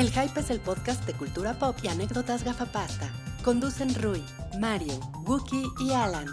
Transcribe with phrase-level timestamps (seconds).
[0.00, 3.12] El Hype es el podcast de cultura pop y anécdotas gafapasta.
[3.44, 4.24] Conducen Rui,
[4.58, 6.26] Mario, Wookie y Alan.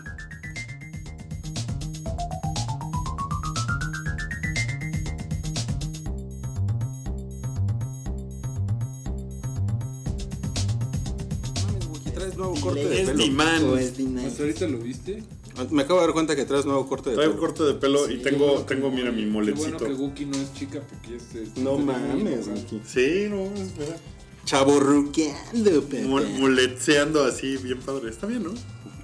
[12.13, 13.17] Traes nuevo corte de Es pelo.
[13.17, 13.63] Diman.
[13.65, 14.27] O es D9.
[14.27, 15.23] ¿Hasta ahorita lo viste?
[15.71, 17.45] Me acabo de dar cuenta que traes nuevo corte de Traigo pelo.
[17.47, 19.59] corte de pelo y tengo, tengo mira, mi Qué molecito.
[19.59, 21.19] bueno que Guki no es chica porque ya
[21.53, 21.61] se...
[21.61, 22.81] No mames, Wookie.
[22.85, 23.97] Sí, no, es verdad.
[24.45, 25.81] Chaborruqueando.
[26.07, 28.09] Mol- Moletseando así, bien padre.
[28.09, 28.53] Está bien, ¿no?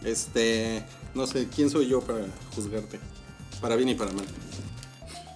[0.04, 0.84] Este,
[1.16, 3.00] no sé, ¿quién soy yo para juzgarte?
[3.62, 4.26] Para bien y para mal.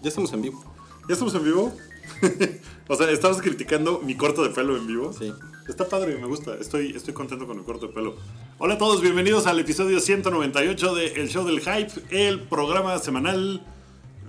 [0.01, 0.63] Ya estamos en vivo.
[1.07, 1.73] ¿Ya estamos en vivo?
[2.87, 5.13] o sea, ¿estabas criticando mi corte de pelo en vivo?
[5.13, 5.33] Sí.
[5.67, 6.55] Está padre, me gusta.
[6.55, 8.15] Estoy, estoy contento con el corte de pelo.
[8.59, 13.61] Hola a todos, bienvenidos al episodio 198 de El Show del Hype, el programa semanal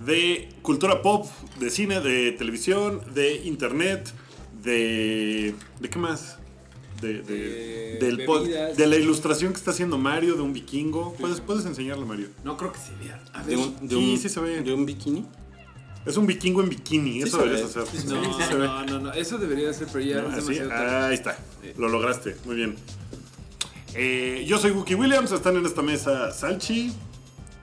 [0.05, 1.25] de cultura pop,
[1.59, 4.11] de cine, de televisión, de internet,
[4.63, 5.55] de...
[5.79, 6.37] ¿De qué más?
[7.01, 11.15] De, de, De del pod- de la ilustración que está haciendo Mario, de un vikingo.
[11.19, 12.27] ¿Puedes, puedes enseñarlo, Mario?
[12.43, 13.23] No creo que se vea.
[13.33, 13.65] A De ver.
[13.65, 14.61] un, de Sí, un- sí se ve.
[14.61, 15.25] De un bikini.
[16.05, 17.81] Es un vikingo en bikini, Sí eso deberías ve.
[17.83, 18.05] hacer.
[18.05, 20.29] No, Sí, no, no, no, eso debería ser, pero ya ¿No?
[20.29, 21.05] es demasiado tarde.
[21.07, 21.37] ahí está.
[21.77, 22.35] Lo lograste.
[22.45, 22.75] Muy bien.
[23.95, 25.31] Eh, yo soy Wookie Williams.
[25.31, 26.93] Están en esta mesa Salchi.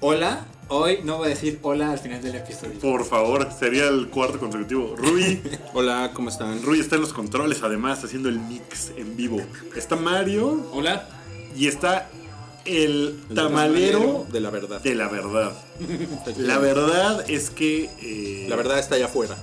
[0.00, 2.78] Hola, hoy no voy a decir hola al final del episodio.
[2.80, 4.94] Por favor, sería el cuarto consecutivo.
[4.96, 5.40] Rui.
[5.74, 6.62] Hola, ¿cómo están?
[6.62, 9.40] Rui está en los controles, además, haciendo el mix en vivo.
[9.74, 11.08] Está Mario Hola.
[11.56, 12.10] y está
[12.66, 14.80] el El tamalero de la verdad.
[14.82, 15.52] de la verdad.
[16.36, 17.88] La verdad es que.
[18.02, 19.36] eh, La verdad está allá afuera.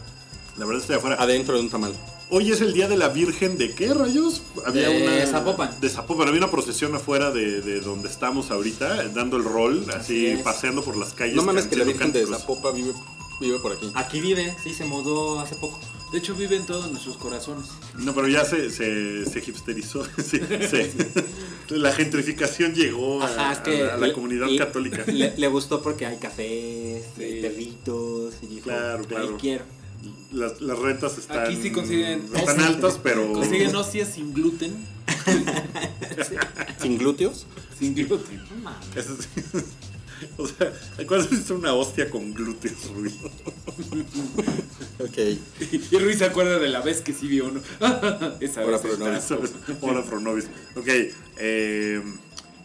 [0.58, 1.16] La verdad está de afuera.
[1.20, 1.94] Adentro de un tamal.
[2.36, 4.42] Hoy es el día de la Virgen de qué rayos?
[4.66, 5.80] Había De una Zapopan.
[5.80, 10.36] De Zapopan, había una procesión afuera de, de donde estamos ahorita, dando el rol, así
[10.44, 11.36] paseando por las calles.
[11.36, 12.42] No mames que la Virgen de cánticos.
[12.42, 12.92] Zapopa vive,
[13.40, 13.92] vive por aquí.
[13.94, 15.80] Aquí vive, sí, se mudó hace poco.
[16.12, 17.68] De hecho, vive en todos nuestros corazones.
[18.00, 20.04] No, pero ya se, se, se hipsterizó.
[20.18, 20.40] Sí,
[20.72, 20.92] sí.
[21.70, 25.04] La gentrificación llegó a, Ajá, es que a la le- comunidad y- católica.
[25.06, 27.40] Le, le gustó porque hay cafés, Sí.
[27.44, 29.28] perritos, y dijo, Claro, claro.
[29.30, 29.66] ahí quiero.
[30.34, 33.32] Las, las rentas están, Aquí sí consiguen- están altas, pero.
[33.34, 34.74] Consiguen hostias sin gluten.
[36.82, 37.46] Sin glúteos.
[37.78, 38.42] Sin gluten.
[38.96, 39.62] Sí.
[40.38, 40.72] O sea,
[41.06, 43.14] ¿cuál es una hostia con glúteos, Rui?
[45.00, 45.18] Ok.
[45.92, 47.60] Y Ruiz se acuerda de la vez que sí vio uno.
[48.40, 48.76] Esa no.
[49.12, 49.52] Eso es,
[49.82, 50.46] Ahora Fronovis.
[50.78, 50.88] Ok.
[51.38, 52.02] eh,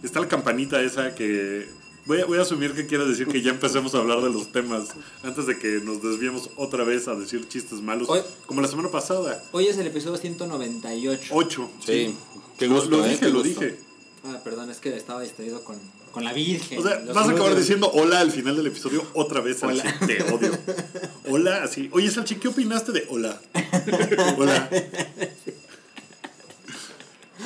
[0.05, 1.69] está la campanita esa que.
[2.09, 4.51] Voy a, voy a asumir que quiere decir que ya empecemos a hablar de los
[4.51, 4.89] temas
[5.23, 8.91] antes de que nos desviemos otra vez a decir chistes malos, Hoy- como la semana
[8.91, 9.45] pasada.
[9.53, 11.29] Hoy es el episodio 198.
[11.31, 11.71] 8.
[11.85, 12.17] Sí.
[12.59, 13.11] Qué Lo, gusto, lo ¿eh?
[13.11, 13.79] dije, Qué lo dije.
[14.25, 15.77] Ah, perdón, es que estaba distraído con,
[16.11, 16.79] con la Virgen.
[16.79, 19.63] O sea, Los vas a acabar diciendo hola al final del episodio otra vez.
[19.63, 19.85] Hola.
[20.07, 20.59] Te odio.
[21.31, 21.91] Hola, así.
[21.93, 23.39] Oye, Salchi, ¿qué opinaste de hola?
[24.39, 24.71] Hola.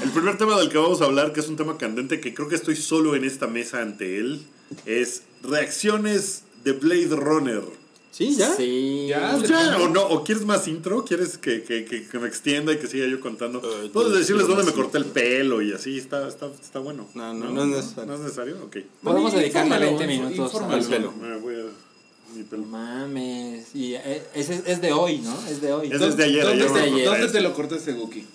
[0.02, 2.48] El primer tema del que vamos a hablar, que es un tema candente, que creo
[2.48, 4.42] que estoy solo en esta mesa ante él,
[4.86, 7.62] es reacciones de Blade Runner.
[8.10, 8.52] Sí, ya.
[8.54, 9.06] Sí.
[9.08, 12.28] Ya, Pues ya, o no, o quieres más intro, quieres que, que- que- que me
[12.28, 13.60] extienda y que siga yo contando.
[13.92, 17.08] Puedes yo decirles dónde me corté el pelo y así, está, está, está bueno.
[17.14, 18.06] No, no, no es necesario.
[18.06, 18.56] ¿No es necesario?
[18.64, 18.76] Ok.
[19.02, 21.12] Podemos dedicarle Infórmalo, 20 minutos al pelo.
[21.12, 22.62] Me voy a- mi pelo.
[22.64, 23.74] No mames.
[23.74, 25.34] Y eh, es, es de hoy, ¿no?
[25.48, 25.90] Es de hoy.
[25.90, 27.32] Es desde ayer, ¿Dónde, ayer te, me lo ¿dónde corté.
[27.32, 28.26] te lo cortaste, Guki?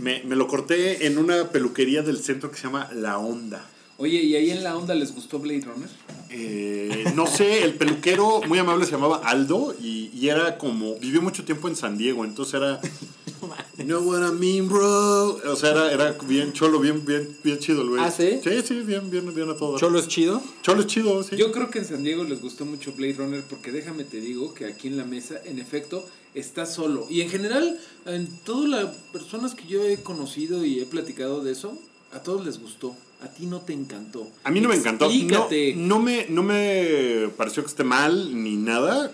[0.00, 3.66] Me, me lo corté en una peluquería del centro que se llama La Onda.
[4.00, 5.90] Oye, ¿y ahí en la onda les gustó Blade Runner?
[6.30, 11.20] Eh, no sé, el peluquero muy amable se llamaba Aldo y, y era como, vivió
[11.20, 12.80] mucho tiempo en San Diego, entonces era,
[13.78, 15.38] you know what I mean, bro.
[15.44, 18.02] O sea, era, era bien cholo, bien, bien, bien chido el güey.
[18.02, 18.40] ¿Ah, sí?
[18.42, 19.78] Sí, sí, bien, bien, bien a todo.
[19.78, 20.42] Cholo es chido.
[20.62, 21.36] Cholo es chido, sí.
[21.36, 24.54] Yo creo que en San Diego les gustó mucho Blade Runner porque déjame te digo
[24.54, 27.06] que aquí en la mesa, en efecto, está solo.
[27.10, 31.52] Y en general, en todas las personas que yo he conocido y he platicado de
[31.52, 31.78] eso,
[32.12, 32.96] a todos les gustó.
[33.22, 34.26] A ti no te encantó.
[34.44, 35.10] A mí no me encantó.
[35.10, 39.12] No, no, me, no me pareció que esté mal ni nada.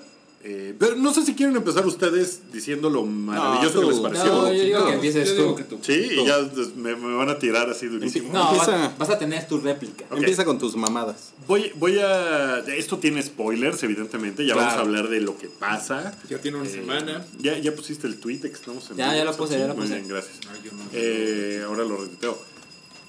[0.48, 4.26] Eh, pero no sé si quieren empezar ustedes diciendo lo maravilloso que les pareció.
[4.26, 5.42] No, yo digo No, que empieces tú.
[5.42, 5.78] digo que tú.
[5.82, 6.38] Sí, y ya
[6.76, 8.32] me, me van a tirar así durísimo.
[8.32, 8.76] No, Empieza.
[8.76, 10.04] vas, vas a tener tu réplica.
[10.12, 11.32] Empieza con tus mamadas.
[11.48, 12.58] Voy, voy a.
[12.60, 14.46] Esto tiene spoilers, evidentemente.
[14.46, 14.68] Ya Claro.
[14.68, 16.16] vamos a hablar de lo que pasa.
[16.30, 17.26] Ya tiene una Eh, semana.
[17.40, 19.74] Ya, ya pusiste el tweet de que estamos en Ya, ya lo puse, ya lo
[19.74, 19.96] Muy puse.
[19.96, 20.36] bien, gracias.
[20.52, 20.84] Ay, yo no.
[20.92, 22.38] Eh, ahora lo retuiteo.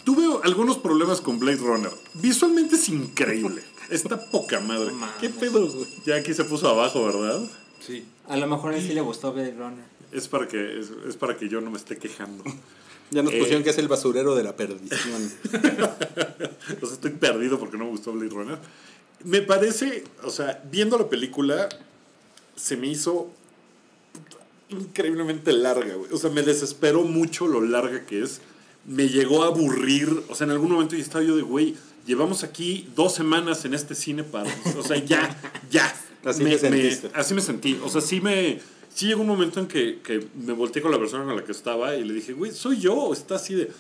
[0.04, 1.92] Tuve algunos problemas con Blade Runner.
[2.16, 3.62] Visualmente es increíble.
[3.90, 4.92] Está poca madre.
[5.20, 5.88] ¿Qué pedo, güey?
[6.06, 7.42] Ya aquí se puso abajo, ¿verdad?
[7.80, 8.06] Sí.
[8.28, 9.86] A lo mejor a él sí le gustó Blade Runner.
[10.12, 12.44] Es para que, es, es para que yo no me esté quejando.
[13.10, 13.40] Ya nos Eh.
[13.40, 15.32] pusieron que es el basurero de la perdición.
[16.82, 18.58] o sea, estoy perdido porque no me gustó Blade Runner.
[19.24, 21.70] Me parece, o sea, viendo la película,
[22.58, 23.32] se me hizo
[24.70, 26.12] increíblemente larga, güey.
[26.12, 28.42] O sea, me desesperó mucho lo larga que es.
[28.86, 30.24] Me llegó a aburrir.
[30.28, 31.76] O sea, en algún momento ya estaba yo de, güey,
[32.08, 34.50] llevamos aquí dos semanas en este cine para...
[34.78, 35.38] O sea, ya,
[35.70, 35.94] ya.
[36.26, 37.80] Así me, me- así me sentí.
[37.84, 38.60] O sea, sí me...
[38.94, 41.52] Sí llegó un momento en que, que me volteé con la persona con la que
[41.52, 43.72] estaba y le dije, güey, ¿soy yo está así de...?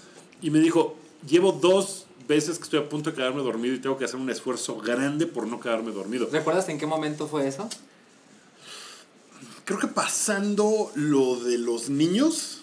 [0.44, 0.95] Y me dijo,
[1.27, 4.29] llevo dos veces que estoy a punto de quedarme dormido y tengo que hacer un
[4.29, 6.29] esfuerzo grande por no quedarme dormido.
[6.31, 7.68] ¿Recuerdas en qué momento fue eso?
[9.65, 12.62] Creo que pasando lo de los niños,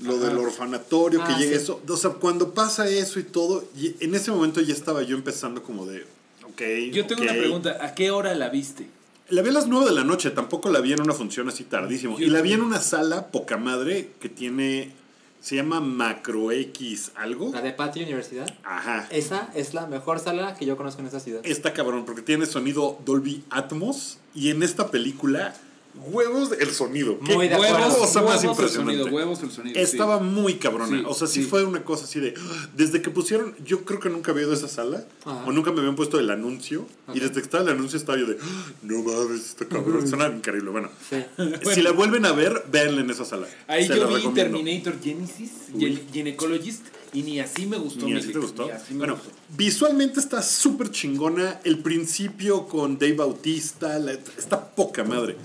[0.00, 0.26] lo Ajá.
[0.26, 1.62] del orfanatorio, Ah, que llegue sí.
[1.62, 1.80] eso.
[1.88, 5.62] O sea, cuando pasa eso y todo, y en ese momento ya estaba yo empezando
[5.62, 6.04] como de,
[6.44, 6.62] ok.
[6.92, 7.30] Yo tengo ok.
[7.30, 8.86] una pregunta, ¿a qué hora la viste?
[9.30, 11.64] La vi a las 9 de la noche, tampoco la vi en una función así
[11.64, 12.18] tardísimo.
[12.18, 14.92] Yo y la vi en una sala poca madre que tiene,
[15.40, 17.50] se llama Macro X algo.
[17.52, 18.52] La de Patio Universidad.
[18.64, 19.08] Ajá.
[19.10, 21.40] Esa es la mejor sala que yo conozco en esta ciudad.
[21.44, 24.18] Está cabrón, porque tiene sonido Dolby Atmos.
[24.34, 25.54] Y en esta película,
[25.94, 27.18] huevos el sonido.
[27.20, 27.56] Qué Muy de.
[27.56, 28.98] Huevos, cosa más huevos el impresionante.
[29.00, 29.80] sonido, huevos el sonido.
[29.80, 30.24] Estaba sí.
[30.24, 30.98] muy cabrona.
[30.98, 31.48] Sí, o sea, sí, sí.
[31.48, 32.34] fue una cosa así de.
[32.76, 33.54] Desde que pusieron.
[33.64, 35.04] Yo creo que nunca había ido a esa sala.
[35.24, 35.44] Ajá.
[35.46, 36.86] O nunca me habían puesto el anuncio.
[37.12, 38.38] Y desde que estaba el anuncio estaba yo de.
[38.82, 40.06] No mames, está cabrón.
[40.08, 40.70] Suena increíble.
[40.70, 41.16] Bueno, Sí.
[41.74, 43.46] si la vuelven a ver, véanla en esa sala.
[43.66, 44.34] Ahí Se yo vi recomiendo.
[44.58, 46.02] Terminator Genesis, Uy.
[46.12, 48.06] Gynecologist, y ni así me gustó.
[48.06, 48.64] Ni así te gustó.
[48.72, 49.30] así Bueno, gustó.
[49.56, 51.60] visualmente está súper chingona.
[51.64, 55.36] El principio con Dave Bautista la- está poca madre.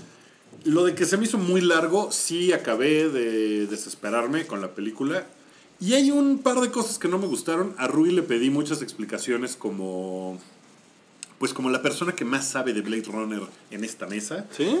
[0.64, 5.26] Lo de que se me hizo muy largo, sí acabé de desesperarme con la película.
[5.80, 7.74] Y hay un par de cosas que no me gustaron.
[7.78, 10.38] A Rui le pedí muchas explicaciones como...
[11.38, 13.40] Pues como la persona que más sabe de Blade Runner
[13.70, 14.46] en esta mesa.
[14.54, 14.76] ¿Sí?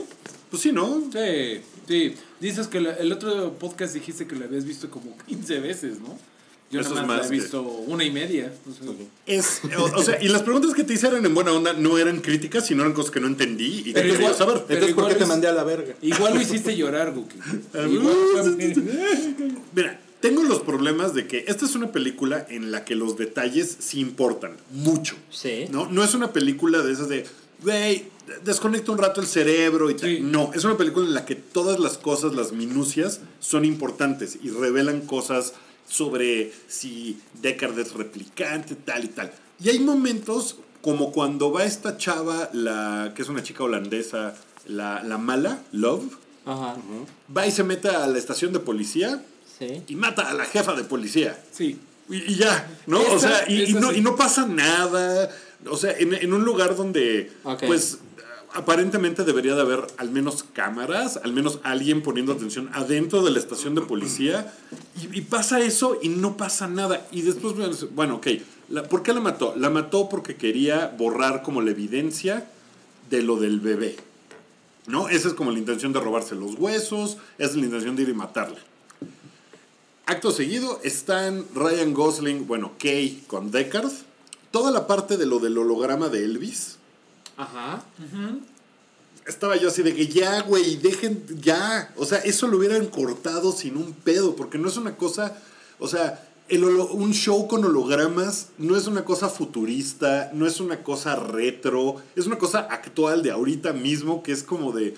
[0.50, 1.00] Pues sí, ¿no?
[1.10, 2.14] Sí, sí.
[2.38, 6.18] Dices que la- el otro podcast dijiste que lo habías visto como 15 veces, ¿no?
[6.70, 8.52] Yo Eso es más la he que- visto una y media.
[8.68, 8.92] o sea,
[9.26, 11.98] Es, o, o sea, y las preguntas que te hice eran en buena onda, no
[11.98, 14.62] eran críticas, sino eran cosas que no entendí y Pero igual- saber.
[14.68, 15.94] Pero Entonces, ¿por qué te mandé a la verga?
[16.00, 17.36] Igual lo hiciste llorar, Guki.
[17.74, 17.86] Ah,
[18.44, 18.74] fue-
[19.74, 23.76] Mira, tengo los problemas de que esta es una película en la que los detalles
[23.80, 25.16] sí importan mucho.
[25.30, 25.64] Sí.
[25.70, 25.86] ¿no?
[25.90, 27.26] No es una película de esas de,
[27.62, 28.04] güey,
[28.44, 30.08] desconecta un rato el cerebro y tal.
[30.08, 30.20] Sí.
[30.22, 34.50] No, es una película en la que todas las cosas, las minucias, son importantes y
[34.50, 35.54] revelan cosas
[35.88, 39.32] sobre si Deckard es replicante, tal y tal.
[39.62, 44.34] Y hay momentos como cuando va esta chava, la que es una chica holandesa,
[44.66, 46.04] la, la mala, Love,
[46.46, 46.76] Ajá.
[47.36, 49.22] va y se mete a la estación de policía
[49.58, 49.82] Sí.
[49.88, 51.38] y mata a la jefa de policía.
[51.52, 51.78] Sí.
[52.08, 53.00] Y, y ya, ¿no?
[53.02, 53.98] o sea, y, no, sí.
[53.98, 55.30] y no pasa nada.
[55.68, 57.64] O sea, en, en un lugar donde, Ok.
[57.66, 57.98] pues,
[58.52, 63.38] aparentemente debería de haber al menos cámaras, al menos alguien poniendo atención adentro de la
[63.38, 64.52] estación de policía.
[65.12, 67.06] Y, pasa eso y no pasa nada.
[67.12, 67.54] Y después,
[67.94, 68.26] bueno, ok,
[68.88, 69.54] ¿por qué la mató?
[69.56, 72.48] La mató porque quería borrar como la evidencia
[73.08, 73.96] de lo del bebé.
[74.86, 75.08] ¿No?
[75.08, 78.08] Esa es como la intención de robarse los huesos, esa es la intención de ir
[78.08, 78.58] y matarla.
[80.06, 83.92] Acto seguido están Ryan Gosling, bueno, Kay con Deckard.
[84.50, 86.79] Toda la parte de lo del holograma de Elvis.
[87.40, 87.82] Ajá.
[89.26, 91.92] Estaba yo así de que ya, güey, dejen, ya.
[91.96, 95.36] O sea, eso lo hubieran cortado sin un pedo, porque no es una cosa,
[95.78, 100.82] o sea, el un show con hologramas no es una cosa futurista, no es una
[100.82, 104.96] cosa retro, es una cosa actual de ahorita mismo que es como de,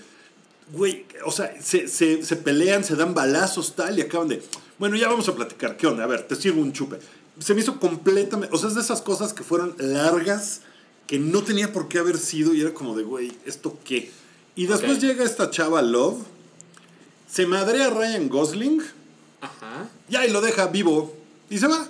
[0.72, 4.42] güey, o sea, se, se- se pelean, se dan balazos, tal, y acaban de,
[4.78, 6.04] bueno, ya vamos a platicar, ¿qué onda?
[6.04, 6.99] A ver, te sirvo un chupe.
[7.38, 10.62] Se me hizo completamente, o sea, es de esas cosas que fueron largas,
[11.06, 14.11] que no tenía por qué haber sido, y era como de, güey, ¿esto qué?
[14.54, 16.18] Y después llega esta chava Love,
[17.30, 18.82] se madrea a Ryan Gosling,
[19.40, 19.88] Ajá.
[20.09, 21.14] ya, y lo deja vivo,
[21.50, 21.88] y se va.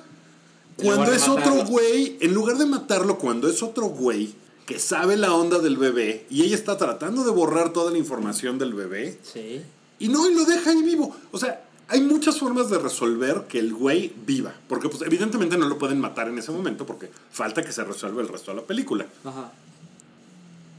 [0.76, 4.34] Cuando es otro güey, en lugar de matarlo, cuando es otro güey
[4.66, 8.58] que sabe la onda del bebé, y ella está tratando de borrar toda la información
[8.58, 9.62] del bebé, Sí.
[9.98, 11.14] y no, y lo deja ahí vivo.
[11.32, 14.54] O sea, hay muchas formas de resolver que el güey viva.
[14.66, 18.22] Porque, pues, evidentemente no lo pueden matar en ese momento porque falta que se resuelva
[18.22, 19.06] el resto de la película.
[19.24, 19.52] Ajá.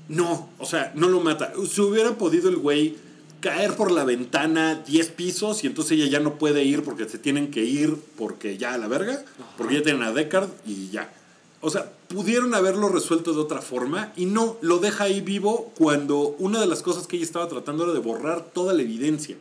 [0.10, 1.54] No, o sea, no lo mata.
[1.70, 2.96] Si hubiera podido el güey
[3.42, 7.20] caer por la ventana 10 pisos y entonces ella ya no puede ir porque se
[7.20, 9.24] tienen que ir porque ya a la verga,
[9.58, 11.14] porque ya tienen a Deckard y ya.
[11.62, 16.36] O sea, pudieron haberlo resuelto de otra forma y no, lo deja ahí vivo cuando
[16.40, 19.38] una de las cosas que ella estaba tratando era de borrar toda la evidencia.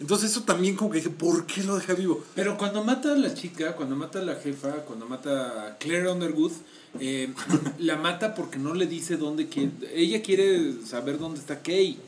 [0.00, 2.22] Entonces eso también como que dije, ¿por qué lo deja vivo?
[2.34, 6.10] Pero cuando mata a la chica, cuando mata a la jefa, cuando mata a Claire
[6.10, 6.52] Underwood,
[6.98, 7.32] eh,
[7.78, 9.70] la mata porque no le dice dónde quiere.
[9.94, 11.98] Ella quiere saber dónde está Kay.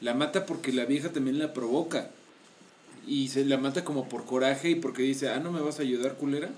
[0.00, 2.10] La mata porque la vieja también la provoca.
[3.06, 5.82] Y se la mata como por coraje y porque dice, ah, no me vas a
[5.82, 6.50] ayudar, culera.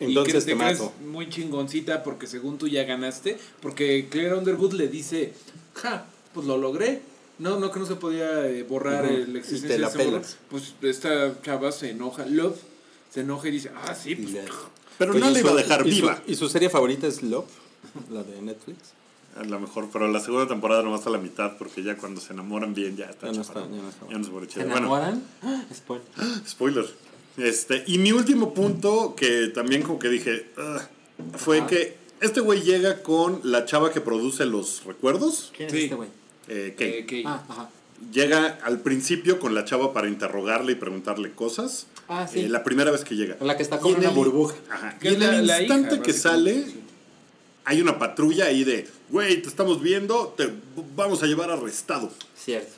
[0.00, 0.92] Entonces y que te crees mato.
[1.06, 3.38] muy chingoncita porque según tú ya ganaste.
[3.60, 5.34] Porque Claire Underwood le dice,
[5.74, 7.02] ja, pues lo logré.
[7.40, 10.36] No, no, que no se podía eh, borrar el Y existencia te la de pelas.
[10.50, 12.58] Pues esta chava se enoja, Love,
[13.12, 14.36] se enoja y dice, ah, sí, pues,
[14.98, 16.22] Pero Oye, no ¿y la iba a dejar y su- viva.
[16.26, 17.48] ¿Y su serie favorita es Love?
[18.10, 18.78] La de Netflix.
[19.36, 22.32] A lo mejor, pero la segunda temporada nomás a la mitad, porque ya cuando se
[22.32, 23.28] enamoran bien ya está.
[23.28, 24.58] Ya no está, ya no está Ya no se pone ¿Se.
[24.64, 25.22] Bueno, enamoran?
[25.42, 25.64] ¡Ah!
[25.74, 26.04] Spoiler.
[26.46, 26.86] spoiler.
[27.38, 30.50] Este, y mi último punto, que también como que dije,
[31.38, 31.66] fue Ajá.
[31.68, 35.76] que este güey llega con la chava que produce los recuerdos, ¿Quién Sí.
[35.78, 36.08] es este güey?
[36.50, 36.98] Eh, Kate.
[37.00, 37.70] eh, que- Ah, ajá.
[38.12, 41.86] Llega al principio con la chava para interrogarle y preguntarle cosas.
[42.08, 42.40] Ah, sí.
[42.40, 43.36] Eh, la primera vez que llega.
[43.42, 44.56] La que está en una el- burbuja.
[44.70, 44.96] Ajá.
[45.02, 46.64] Y en la- el la hija, instante que sale,
[47.66, 50.48] hay una patrulla ahí de, güey, te estamos viendo, te
[50.96, 52.10] vamos a llevar arrestado.
[52.34, 52.72] Cierto.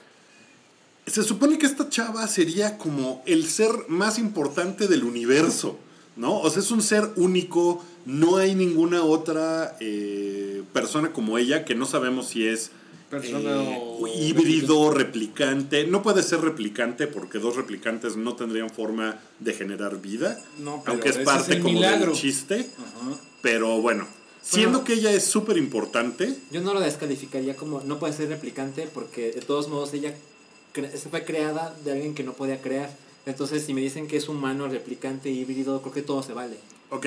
[1.07, 5.79] Se supone que esta chava sería como el ser más importante del universo,
[6.17, 6.39] ¿no?
[6.41, 11.75] O sea, es un ser único, no hay ninguna otra eh, persona como ella que
[11.77, 12.71] no sabemos si es
[13.13, 15.87] Persona eh, o- híbrido, replicante.
[15.87, 20.93] No puede ser replicante porque dos replicantes no tendrían forma de generar vida, No, pero
[20.95, 22.13] aunque es parte como milagro.
[22.13, 22.67] del chiste.
[22.79, 23.19] Ajá.
[23.43, 24.07] Pero bueno,
[24.41, 24.85] siendo Bueno.
[24.85, 29.31] que ella es súper importante, Yo no lo descalificaría como no puede ser replicante porque
[29.33, 30.15] de todos modos ella
[30.75, 32.97] cre- se fue creada de alguien que no podía crear.
[33.27, 36.57] Entonces, si me dicen que es humano, replicante, híbrido, creo que todo se vale.
[36.95, 37.07] Ok,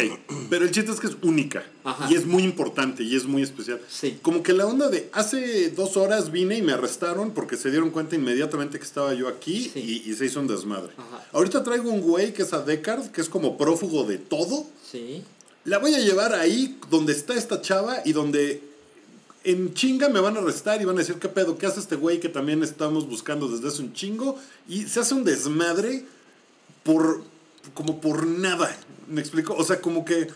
[0.50, 2.12] pero el chiste es que es única Ajá.
[2.12, 3.80] y es muy importante y es muy especial.
[3.88, 4.18] Sí.
[4.24, 7.92] Como que la onda de hace dos horas vine y me arrestaron porque se dieron
[7.92, 10.04] cuenta inmediatamente que estaba yo aquí Sí.
[10.06, 10.92] y, y se hizo un desmadre.
[10.98, 11.24] Ajá.
[11.34, 14.66] Ahorita traigo un güey que es a Deckard, que es como prófugo de todo.
[14.92, 15.22] Sí.
[15.66, 18.64] La voy a llevar ahí donde está esta chava y donde
[19.44, 21.60] en chinga me van a arrestar y van a decir, ¿qué pedo?
[21.60, 24.40] ¿Qué hace este güey que también estamos buscando desde hace un chingo?
[24.68, 26.06] Y se hace un desmadre
[26.82, 27.22] por,
[27.74, 28.76] como por nada.
[29.08, 29.56] ¿Me explico?
[29.56, 30.28] O sea, como que,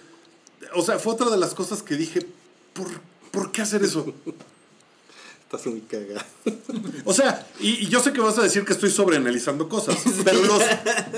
[0.76, 2.26] o sea, fue otra de las cosas que dije,
[2.74, 2.88] ¿por,
[3.32, 4.14] ¿por qué hacer eso?
[5.44, 6.26] Estás muy cagado.
[7.06, 10.44] O sea, y, y yo sé que vas a decir que estoy sobreanalizando cosas, pero
[10.44, 10.62] los,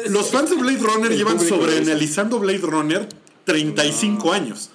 [0.09, 3.09] los fans de Blade Runner llevan sobreanalizando Blade Runner
[3.43, 4.69] 35 años.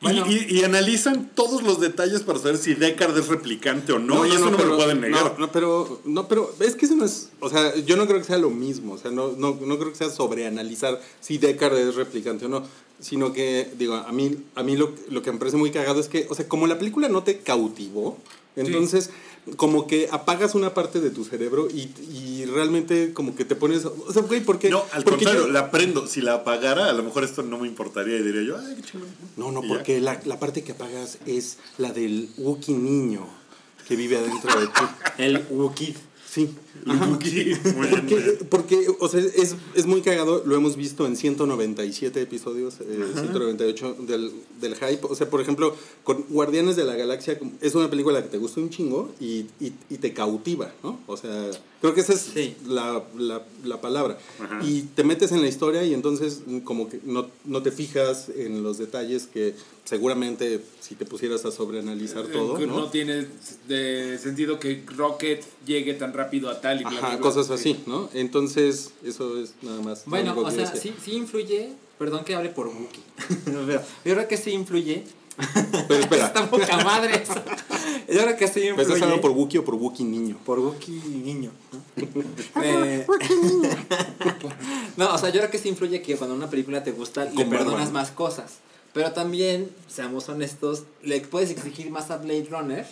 [0.00, 0.26] Y- Bueno.
[0.28, 4.30] y, y analizan todos los detalles para saber si Deckard es replicante o no, y
[4.30, 5.32] eso no, me lo pueden negar.
[5.34, 7.30] No, no, pero, no, pero es que eso no es.
[7.40, 8.92] O sea, yo no creo que sea lo mismo.
[8.94, 12.62] O sea, no, no, no creo que sea sobreanalizar si Deckard es replicante o no.
[13.00, 16.08] Sino que, digo, a mí, a mí lo, lo que me parece muy cagado es
[16.08, 18.18] que, o sea, como la película no te cautivó,
[18.56, 19.10] entonces
[19.56, 23.84] como que apagas una parte de tu cerebro y, y realmente como que te pones.
[23.84, 24.70] O sea, güey, ¿por qué?
[24.70, 26.06] No, al porque contrario, yo- la aprendo.
[26.06, 28.82] Si la apagara, a lo mejor esto no me importaría y diría yo, ay, qué
[28.82, 29.08] chingón.
[29.36, 33.26] No, no, porque la, la parte que apagas es la del Wookiee niño
[33.86, 34.80] que vive adentro de ti.
[35.18, 35.94] El Wookiee.
[36.30, 36.50] Sí.
[37.08, 43.04] Porque, porque, o sea, es, es muy cagado, lo hemos visto en 197 episodios, eh,
[43.14, 45.00] 198 del, del hype.
[45.02, 48.60] O sea, por ejemplo, con Guardianes de la Galaxia es una película que te gusta
[48.60, 51.00] un chingo y, y, y te cautiva, ¿no?
[51.06, 52.54] O sea, creo que esa es Sí.
[52.66, 54.18] la, la, la palabra.
[54.40, 54.60] Ajá.
[54.64, 58.28] Y te metes en la historia y entonces mm, como que no, no te fijas
[58.36, 59.54] en los detalles que
[59.84, 62.90] seguramente si te pusieras a sobreanalizar todo, Eh, no, ¿no?
[62.90, 63.26] tiene
[63.68, 67.20] de sentido que Rocket llegue tan rápido a tal y bla, bla, Ajá, bla.
[67.20, 67.52] cosas Sí.
[67.54, 68.08] así, ¿no?
[68.14, 70.02] Entonces, eso es nada más.
[70.06, 71.70] Bueno, o sea, sí, sí influye.
[71.98, 73.02] Perdón que hable por Wookiee.
[73.44, 73.64] Pero
[74.04, 75.04] yo creo que sí influye.
[75.88, 77.34] Pero espera, Está poca madre eso.
[78.08, 78.82] Yo creo que sí ¿me influye.
[78.82, 80.36] estás hablando por Wookiee o por Wookiee niño?
[80.44, 81.50] Por Wookiee niño.
[81.72, 81.78] ¿no?
[82.62, 83.06] Eh,
[84.96, 87.34] no, o sea, yo creo que sí influye que cuando una película te gusta, le
[87.34, 87.90] Con perdonas barba.
[87.92, 88.54] más cosas.
[88.92, 92.86] Pero también, seamos honestos, le puedes exigir más a Blade Runner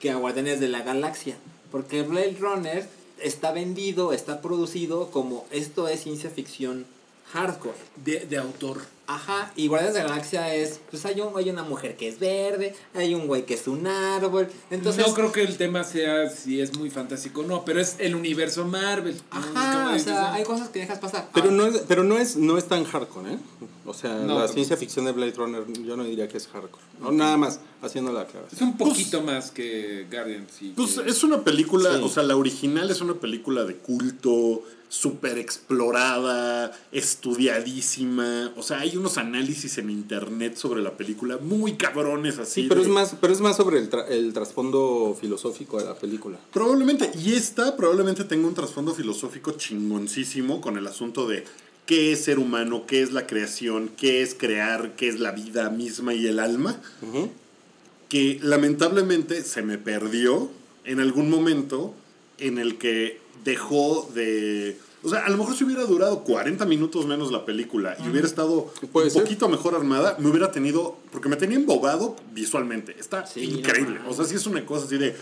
[0.00, 1.36] que a Guardianes de la Galaxia.
[1.70, 2.88] Porque Blade Runner
[3.22, 6.86] está vendido, está producido como esto es ciencia ficción
[7.32, 7.76] hardcore.
[8.04, 8.78] De, de autor.
[9.04, 12.18] Ajá, y Guardianes de la Galaxia es, pues hay, un, hay una mujer que es
[12.18, 14.48] verde, hay un güey que es un árbol.
[14.70, 17.96] Entonces, no creo que el tema sea si es muy fantástico o no, pero es
[17.98, 19.20] el universo Marvel.
[19.30, 20.26] Ajá, o dices, sea, ¿no?
[20.28, 21.28] hay cosas que dejas pasar.
[21.34, 23.38] Pero Ah, no es, pero no es, no es tan hardcore, ¿eh?
[23.84, 26.82] O sea, No, la ciencia ficción de Blade Runner yo no diría que es hardcore.
[27.00, 28.68] No, nada más, haciendo la Es aclaración.
[28.70, 30.62] un poquito más que Guardians.
[30.62, 32.02] y Pues que- es una película, Sí.
[32.04, 34.62] o sea, la original es una película de culto,
[34.92, 36.70] súper explorada,
[37.46, 38.52] estudiadísima.
[38.56, 42.62] O sea, hay unos análisis en internet sobre la película muy cabrones así.
[42.62, 45.86] Sí, pero de- es más, pero es más sobre el, tra- el trasfondo filosófico de
[45.86, 46.38] la película.
[46.52, 51.44] Probablemente, y esta probablemente tenga un trasfondo filosófico chingoncísimo con el asunto de
[51.86, 55.70] qué es ser humano, qué es la creación, qué es crear, qué es la vida
[55.70, 56.78] misma y el alma.
[58.10, 60.50] que lamentablemente se me perdió
[60.84, 61.94] en algún momento
[62.36, 64.78] en el que dejó de...
[65.04, 68.26] O sea, a lo mejor si hubiera durado 40 minutos menos la película y hubiera
[68.26, 69.22] estado un ser.
[69.22, 70.96] poquito mejor armada, me hubiera tenido...
[71.10, 72.94] Porque me tenía embobado visualmente.
[72.98, 73.98] Está Sí, increíble.
[74.04, 75.16] no o sea, sí es una cosa así de...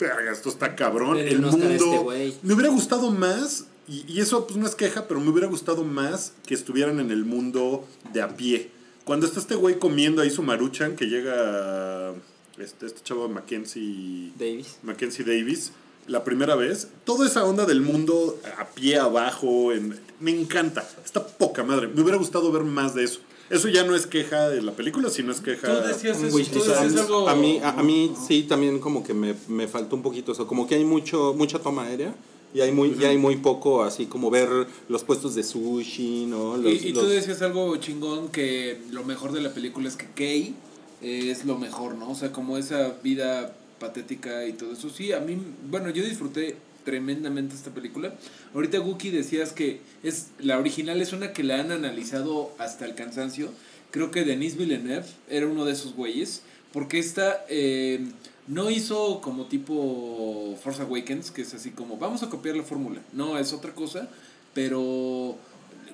[0.00, 1.16] verga, esto está cabrón.
[1.18, 1.64] El mundo.
[1.68, 2.34] este güey.
[2.42, 5.84] me hubiera gustado más, y, y eso pues no es queja, pero me hubiera gustado
[5.84, 8.70] más que estuvieran en el mundo de a pie.
[9.04, 12.14] Cuando está este güey comiendo ahí su maruchan, que llega
[12.58, 14.32] este, este chavo Mackenzie.
[14.38, 14.78] Davis.
[14.82, 15.72] Mackenzie Davis,
[16.06, 20.88] la primera vez, toda esa onda del mundo a pie abajo, en- me encanta.
[21.04, 21.88] Está poca madre.
[21.88, 23.20] Me hubiera gustado ver más de eso.
[23.48, 25.66] Eso ya no es queja de la película, sino es queja.
[25.82, 27.28] Tú decías Un eso, wish tú decías algo...
[27.28, 30.46] A mí, a, a mí sí, también como que me, me faltó un poquito eso.
[30.46, 32.14] Como que hay mucho, mucha toma aérea.
[32.52, 34.48] Y hay, muy, y hay muy poco así como ver
[34.88, 36.56] los puestos de sushi, ¿no?
[36.56, 40.06] Los, y, y tú decías algo chingón que lo mejor de la película es que
[40.16, 40.54] Kay
[41.00, 42.10] es lo mejor, ¿no?
[42.10, 44.88] O sea, como esa vida patética y todo eso.
[44.90, 45.36] Sí, a mí,
[45.68, 48.14] bueno, yo disfruté tremendamente esta película.
[48.54, 52.94] Ahorita Guki decías que es la original es una que la han analizado hasta el
[52.94, 53.50] cansancio.
[53.90, 58.06] Creo que Denis Villeneuve era uno de esos güeyes, porque esta eh,
[58.46, 63.00] no hizo como tipo Force Awakens, que es así como vamos a copiar la fórmula.
[63.12, 64.08] No, es otra cosa,
[64.54, 65.36] pero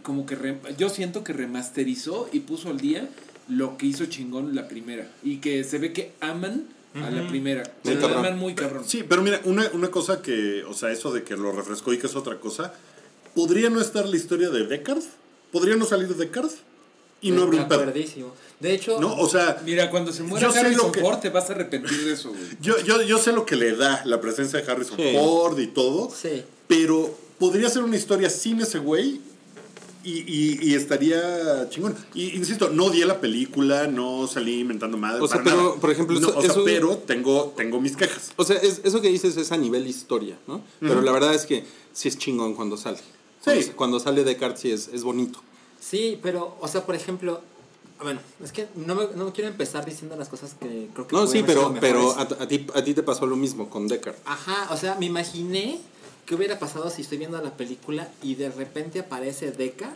[0.03, 0.37] como que
[0.79, 3.09] yo siento que remasterizó y puso al día
[3.49, 6.65] lo que hizo chingón la primera y que se ve que aman
[7.05, 7.63] a la primera.
[7.85, 8.39] Muy cabrón.
[8.39, 8.85] muy cabrón.
[8.87, 11.99] Sí, pero mira, una, una cosa que, o sea, eso de que lo refrescó y
[11.99, 12.73] que es otra cosa,
[13.35, 15.03] ¿podría no estar la historia de Deckard?
[15.53, 16.51] ¿Podría no salir de Deckard?
[17.21, 17.93] Y no haber De un pedo.
[18.61, 19.15] De hecho, ¿No?
[19.17, 21.53] O sea, Mira, cuando se muera Yo sé Harrison lo que- Ford te vas a
[21.55, 22.41] arrepentir de eso, güey.
[22.61, 25.13] yo, yo, yo sé lo que le da la presencia de Harrison Sí.
[25.15, 26.43] Ford y todo, sí.
[26.67, 29.21] pero podría ser una historia sin ese güey
[30.07, 31.97] y, y, y estaría chingón.
[32.15, 35.21] Y insisto, no odié la película, no salí inventando madre.
[35.21, 35.81] O sea, para pero, nada.
[35.81, 38.33] por ejemplo, No, eso- o sea, eso- pero tengo, tengo mis quejas.
[38.37, 40.63] O sea, es- eso que dices es a nivel historia, ¿no?
[40.81, 42.99] Pero la verdad es que sí es chingón cuando sale.
[43.45, 43.71] Cuando, Sí.
[43.77, 45.41] cuando sale Descartes sí es, es bonito.
[45.81, 47.41] Sí, pero, o sea, por ejemplo,
[48.03, 51.27] bueno, es que no me, no quiero empezar diciendo las cosas que creo que No,
[51.27, 54.23] sí, pero, pero a, a ti, a ti te pasó lo mismo con Descartes.
[54.27, 55.81] Ajá, o sea, me imaginé
[56.27, 59.95] qué hubiera pasado si estoy viendo la película y de repente aparece Deckard.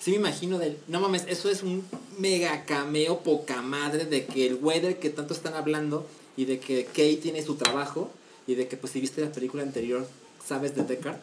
[0.00, 1.84] Sí me imagino del, no mames, eso es un
[2.18, 6.60] mega cameo poca madre de que el güey del que tanto están hablando y de
[6.60, 8.10] que Kay tiene su trabajo
[8.46, 10.06] y de que pues si viste la película anterior
[10.44, 11.18] sabes de Deckard.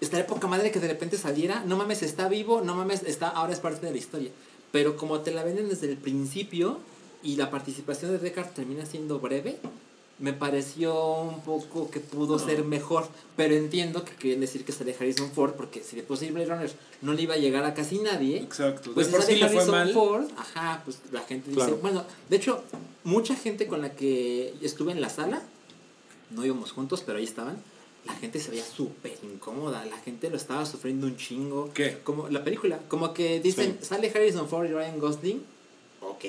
[0.00, 3.52] Estaría poca madre que de repente saliera, no mames, está vivo, no mames, está, ahora
[3.52, 4.30] es parte de la historia.
[4.72, 6.80] Pero como te la venden desde el principio
[7.22, 9.58] y la participación de Deckard termina siendo breve,
[10.18, 14.96] me pareció un poco que pudo ser mejor, pero entiendo que quieren decir que sale
[14.98, 18.38] Harrison Ford, porque si de Blade Runner no le iba a llegar a casi nadie,
[18.38, 18.92] Exacto.
[18.94, 19.92] pues de si por sale sí le fue Harrison mal.
[19.92, 21.78] Ford, ajá, pues la gente dice, Claro.
[21.82, 22.62] bueno, de hecho,
[23.04, 25.42] mucha gente con la que estuve en la sala,
[26.30, 27.58] no íbamos juntos, pero ahí estaban,
[28.06, 31.70] la gente se veía súper incómoda, la gente lo estaba sufriendo un chingo.
[31.74, 31.98] ¿Qué?
[32.04, 35.42] Como la película, como que dicen, sale Harrison Ford y Ryan Gosling,
[36.00, 36.24] ok,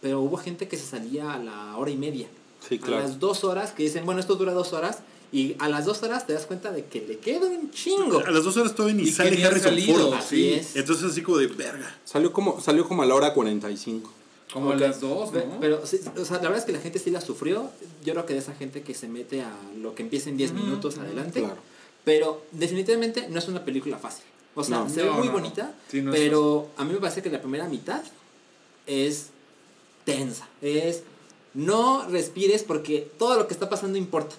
[0.00, 2.26] pero hubo gente que se salía a la hora y media.
[2.66, 4.98] Sí, A las dos horas, que dicen, bueno, esto dura dos horas,
[5.32, 8.18] y a las dos horas te das cuenta de que le queda un chingo.
[8.18, 10.14] A las dos horas todavía ni Y sale Harrison salido, Ford.
[10.18, 10.76] así es.
[10.76, 11.96] Entonces así como de verga.
[12.04, 14.12] Salió como, salió como a la hora 45.
[14.52, 15.60] Como a las dos, ¿no?
[15.60, 17.70] Pero, sí, o sea, la verdad es que la gente sí la sufrió.
[18.04, 20.50] Yo creo que de esa gente que se mete a lo que empieza en 10
[20.50, 21.38] Ujú, minutos adelante.
[21.40, 21.58] Claro.
[22.04, 24.24] Pero definitivamente no es una película fácil.
[24.56, 24.88] O sea, No.
[24.90, 25.38] se ve No, muy no, no.
[25.38, 28.02] bonita, Sí, no es pero a mí me parece que la primera mitad
[28.88, 29.26] es
[30.04, 30.48] tensa.
[30.60, 31.04] Es
[31.54, 34.36] no respires porque todo lo que está pasando importa.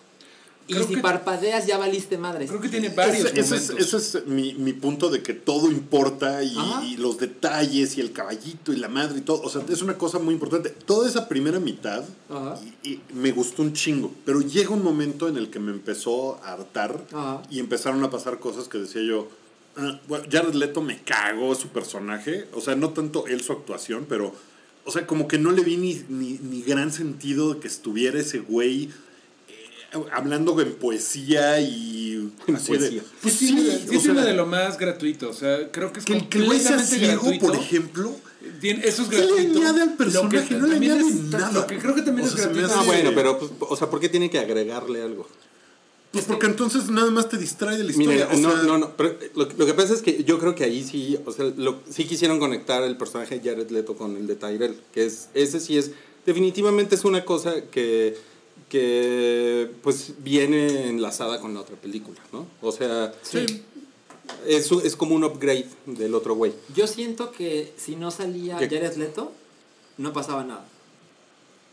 [0.67, 2.50] Y Creo si que- parpadeas ya valiste madres.
[2.50, 3.93] Creo que tiene varios Ese, ese es, momentos.
[3.93, 8.71] ese es mi, mi punto de que todo importa y, los detalles y el caballito
[8.71, 9.41] y la madre y todo.
[9.41, 10.69] O sea, es una cosa muy importante.
[10.69, 12.58] Toda esa primera mitad Ajá.
[12.84, 14.13] y, y me gustó un chingo.
[14.24, 17.41] Pero llega un momento en el que me empezó a hartar Ajá.
[17.50, 19.28] y empezaron a pasar cosas que decía yo.
[19.76, 22.47] "Ah, bueno, Jared Leto me cagó su personaje.
[22.54, 24.34] O sea, no tanto él su actuación, pero.
[24.86, 28.20] O sea, como que no le vi ni, ni, ni gran sentido de que estuviera
[28.20, 28.89] ese güey
[29.48, 32.32] eh, hablando en poesía y.
[32.48, 33.02] En así de- poesía.
[33.22, 33.56] pues sí, sí,
[33.89, 35.30] sí o sea, tiene de lo más gratuito.
[35.30, 37.46] O sea, creo que es que el, que el güey sea completamente ciego, gratuito.
[37.48, 38.15] por ejemplo.
[38.60, 39.60] Tiene- eso es ¿Qué le gratuito.
[39.60, 40.48] añade al Lo personaje?
[40.48, 41.52] que No le añade es- nada.
[41.52, 42.82] Lo que creo que también O es sea, se me gratuito.
[42.82, 45.28] Ah, bueno, pero, pues, o sea, ¿por qué tiene que agregarle algo?
[46.12, 48.28] Pues porque entonces nada más te distrae de la historia.
[48.28, 50.56] Miren, o no, sea, no, no, pero lo, lo que pasa es que yo creo
[50.56, 54.17] que ahí sí, o sea, lo- sí quisieron conectar el personaje de Jared Leto con
[54.17, 55.91] el de Tyrell, que es, ese sí es,
[56.26, 58.17] definitivamente es una cosa que,
[58.67, 62.45] que pues viene enlazada con la otra película, ¿no?
[62.62, 63.63] O sea, Sí.
[64.47, 66.52] es, es como un upgrade del otro güey.
[66.76, 68.67] Yo siento que si no salía ¿Qué?
[68.69, 69.32] Jared Leto,
[69.97, 70.65] no pasaba nada.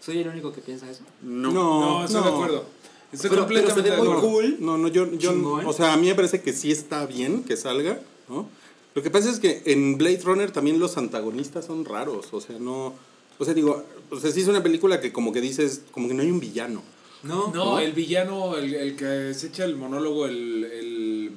[0.00, 1.02] ¿Soy el único que piensa eso?
[1.22, 1.52] No.
[1.52, 2.64] No, estoy de acuerdo.
[3.12, 4.20] Estoy Pero- pero se ve muy acuerdo.
[4.20, 4.56] cool.
[4.60, 5.32] No, no, yo, yo
[5.66, 8.48] o sea, a mí me parece que sí está bien que salga, ¿no?
[8.94, 12.58] Lo que pasa es que en Blade Runner también los antagonistas son raros, o sea,
[12.58, 12.94] no,
[13.38, 16.14] o sea, digo, o sea, sí es una película que como que dices, como que
[16.14, 16.82] no hay un villano.
[17.22, 21.32] No, No, el villano, el, el que se echa el monólogo, el, el,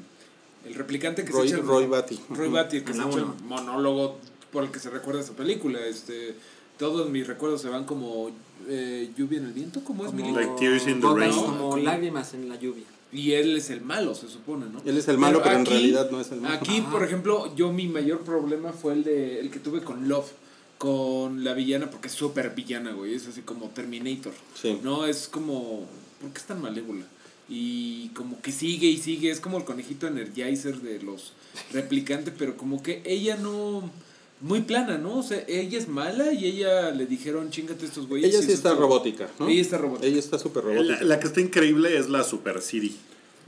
[0.66, 2.20] el replicante que Roy- se echa el Roy Batty.
[2.30, 4.18] Roy Batty, el que se la echa el monólogo
[4.52, 5.80] por el que se recuerda esa película.
[5.86, 6.36] Este,
[6.78, 8.30] todos mis recuerdos se van como
[8.68, 11.32] eh, lluvia en el viento, ¿cómo es como, Like tears in the rain.
[11.34, 12.86] como lágrimas en la lluvia.
[13.14, 14.82] Y él es el malo, se supone, ¿no?
[14.86, 16.56] Él es el malo, pero en realidad no es el malo.
[16.56, 20.32] Aquí, por ejemplo, yo mi mayor problema fue el de el que tuve con Love,
[20.78, 23.14] con la villana, porque es súper villana, güey.
[23.14, 24.34] Es así como Terminator.
[24.54, 24.80] Sí.
[24.82, 25.86] No, es como.
[26.22, 27.06] ¿Por qué es tan malévola?
[27.50, 29.30] Y como que sigue y sigue.
[29.30, 31.34] Es como el conejito Energizer de los
[31.74, 33.92] replicantes, pero como que ella no.
[34.42, 35.18] Muy plana, ¿no?
[35.20, 38.30] O sea, ella es mala y ella le dijeron, chingate estos güeyes.
[38.30, 38.82] Ella sí está es todo".
[38.88, 39.48] robótica, ¿no?
[39.48, 40.08] Ella está robótica.
[40.08, 40.96] Ella está súper robótica.
[41.02, 42.96] La, la que está increíble es la Super City.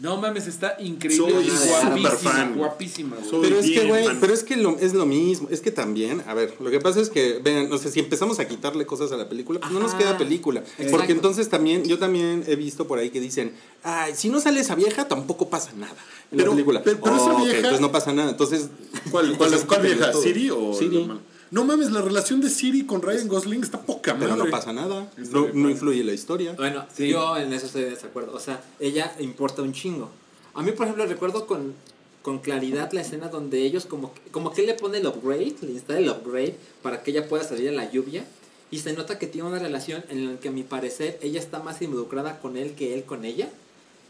[0.04, 1.32] No mames, está increíble.
[1.32, 3.42] Soy y guapísima, guapísima, güey.
[3.42, 5.48] Pero es que, güey, pero es que lo, es lo mismo.
[5.50, 8.38] Es que también, a ver, lo que pasa es que, vean, no sé, si empezamos
[8.40, 10.60] a quitarle cosas a la película, pues no nos Ajá, queda película.
[10.60, 10.92] exacto.
[10.92, 14.60] Porque entonces también, yo también he visto por ahí que dicen, ay, si no sale
[14.60, 15.96] esa vieja, tampoco pasa nada
[16.32, 16.82] en Pero- la película.
[16.84, 18.32] pero- pero esa Oh, ok, vieja- entonces no pasa nada.
[18.32, 18.68] Entonces,
[19.10, 20.12] ¿Cuál, cuál, entonces cuál vieja?
[20.12, 21.10] ¿Siri o Siri.
[21.54, 24.30] No mames, la relación de Siri con Ryan Gosling está poca madre.
[24.32, 25.08] Pero no pasa nada.
[25.32, 26.54] No, no influye la historia.
[26.54, 27.10] Bueno, Sí.
[27.10, 28.34] yo en eso estoy de desacuerdo.
[28.34, 30.10] O sea, ella importa un chingo.
[30.56, 31.76] A mí, por ejemplo, recuerdo con,
[32.24, 35.74] con claridad la escena donde ellos como, que- como que le pone el upgrade, le
[35.74, 38.26] instala el upgrade para que ella pueda salir a la lluvia.
[38.72, 41.60] Y se nota que tiene una relación en la que a mi parecer ella está
[41.60, 43.50] más involucrada con él que él con ella.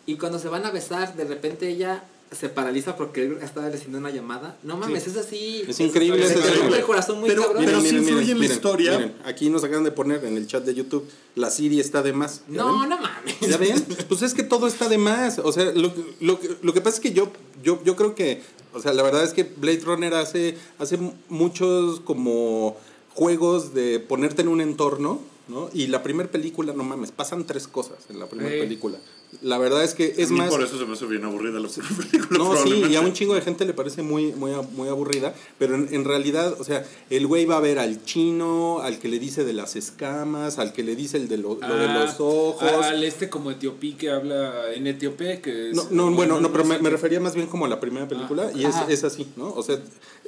[0.06, 4.00] Y cuando se van a besar, de repente ella se paraliza porque él está recibiendo
[4.00, 4.58] una llamada.
[4.64, 5.12] No mames, Sí.
[5.12, 5.64] es así.
[5.68, 7.66] Es increíble rompe el corazón muy Pero- cabrón.
[7.66, 8.92] pero sí influye en la historia.
[8.98, 12.14] miren, aquí nos acaban de poner en el chat de YouTube, la Siri está de
[12.14, 12.42] más.
[12.50, 12.90] ¿Ya no, ven?
[12.90, 13.40] no mames.
[13.42, 13.86] ¿Ya ven?
[14.10, 15.40] Pues es que todo está de más.
[15.40, 17.32] O sea, lo, que- lo, que- lo que pasa es que yo,
[17.64, 18.42] yo, yo creo que,
[18.74, 20.98] o sea, la verdad es que Blade Runner hace, hace
[21.30, 22.78] muchos como
[23.14, 25.70] juegos de ponerte en un entorno, ¿no?
[25.74, 28.60] Y la primera película, no mames, pasan tres cosas en la primera Sí.
[28.62, 28.98] película.
[29.42, 30.50] La verdad es que es A mí más...
[30.50, 31.68] por eso se me hace bien aburrida la
[32.12, 32.38] película.
[32.38, 35.76] No, sí, y a un chingo de gente le parece muy, muy, muy aburrida, pero
[35.76, 39.20] en, en realidad, o sea, el güey va a ver al chino, al que le
[39.20, 42.16] dice de las escamas, al que le dice el de lo, lo de Ah, los
[42.20, 42.62] ojos.
[42.64, 46.52] a- Al este como etiopí que habla en etíope, que es- No, no, bueno, no,
[46.52, 49.52] pero me, refería más bien como a la primera película y es, es así, ¿no?
[49.54, 49.80] O sea,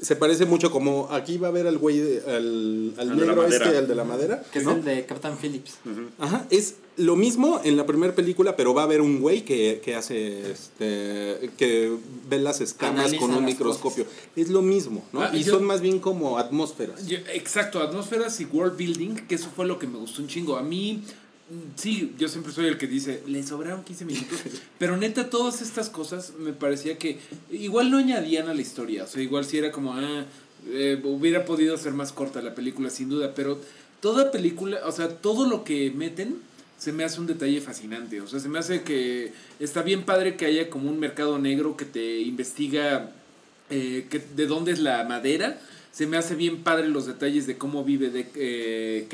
[0.02, 3.46] se parece mucho como aquí va a ver al güey, de- al, al Al negro
[3.46, 5.76] este, al de la madera, Que es el de Captain Phillips.
[6.20, 9.82] Ajá, es lo mismo en la primera película, pero va a haber un güey que,
[9.84, 11.94] que hace, este, que
[12.30, 14.06] ve las escamas Analiza con un microscopio.
[14.36, 15.22] Es lo mismo, ¿no?
[15.22, 17.06] Ah, y yo- son más bien como atmósferas.
[17.08, 20.56] Yo- exacto, atmósferas y world building, que eso fue lo que me gustó un chingo.
[20.56, 21.02] A mí,
[21.50, 24.40] mm, sí, yo siempre soy el que dice, le sobraron 15 minutos,
[24.80, 27.20] pero neta, todas estas cosas me parecía que
[27.52, 29.04] igual no añadían a la historia.
[29.04, 30.26] O sea, igual si era como, ah,
[30.68, 33.60] eh, hubiera podido ser más corta la película, sin duda, pero
[34.00, 36.38] toda película, o sea, todo lo que meten
[36.86, 38.22] se me hace un detalle fascinante.
[38.22, 41.76] O sea, se me hace que está bien padre que haya como un mercado negro
[41.76, 43.10] que te investiga
[43.72, 45.60] eh, que, de dónde es la madera.
[45.92, 49.08] Se me hace bien padre los detalles de cómo vive de, eh.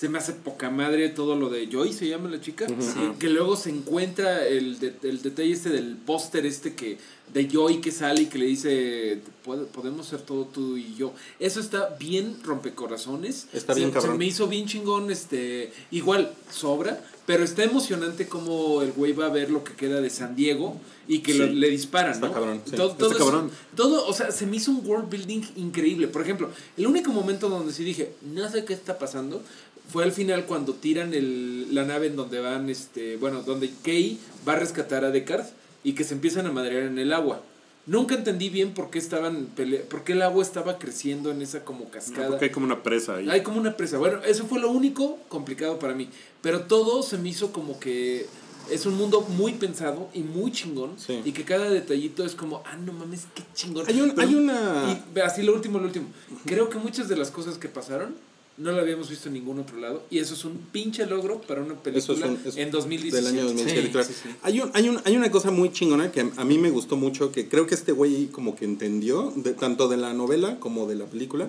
[0.00, 2.66] Se me hace poca madre todo lo de Joy, se llama la chica.
[2.66, 6.96] Sí, Que luego se encuentra el, de- el detalle este del póster este que
[7.34, 11.12] de Joy que sale y que le dice, "Pod- podemos ser todo tú y yo.
[11.38, 13.46] Eso está bien rompecorazones.
[13.52, 14.16] Está Se- bien se cabrón.
[14.18, 19.30] me hizo bien chingón, este, igual sobra, pero está emocionante como el güey va a
[19.30, 21.38] ver lo que queda de San Diego y que Sí.
[21.38, 22.32] lo- le disparan, Está ¿no?
[22.32, 22.74] cabrón, sí.
[22.74, 23.50] Todo, Está todo, cabrón.
[23.76, 26.08] todo, o sea, se me hizo un world building increíble.
[26.08, 29.42] Por ejemplo, el único momento donde sí dije, no sé qué está pasando,
[29.92, 34.18] fue al final cuando tiran el, la nave en donde van, este, bueno, donde Kay
[34.48, 35.46] va a rescatar a Deckard
[35.82, 37.42] y que se empiezan a madrear en el agua.
[37.86, 41.64] Nunca entendí bien por qué estaban pele- por qué el agua estaba creciendo en esa
[41.64, 42.28] como cascada.
[42.28, 43.28] Porque hay como una presa ahí.
[43.28, 43.98] Hay como una presa.
[43.98, 46.08] Bueno, eso fue lo único complicado para mí.
[46.42, 48.26] Pero todo se me hizo como que
[48.70, 50.92] es un mundo muy pensado y muy chingón.
[50.98, 51.20] Sí.
[51.24, 53.86] Y que cada detallito es como, ah, no mames, qué chingón.
[53.88, 55.02] Hay, un- Pero- hay una...
[55.16, 56.06] Y así lo último, lo último.
[56.44, 58.14] Creo que muchas de las cosas que pasaron
[58.60, 60.02] no la habíamos visto en ningún otro lado.
[60.10, 63.16] Y eso es un pinche logro para una Eso película es un- es en 2017.
[63.16, 64.06] Del año 2017, Sí, claro.
[64.08, 64.28] sí, sí.
[64.42, 67.32] Hay, un- hay, un- hay una cosa muy chingona que a mí me gustó mucho,
[67.32, 70.94] que creo que este güey como que entendió, de, tanto de la novela como de
[70.94, 71.48] la película,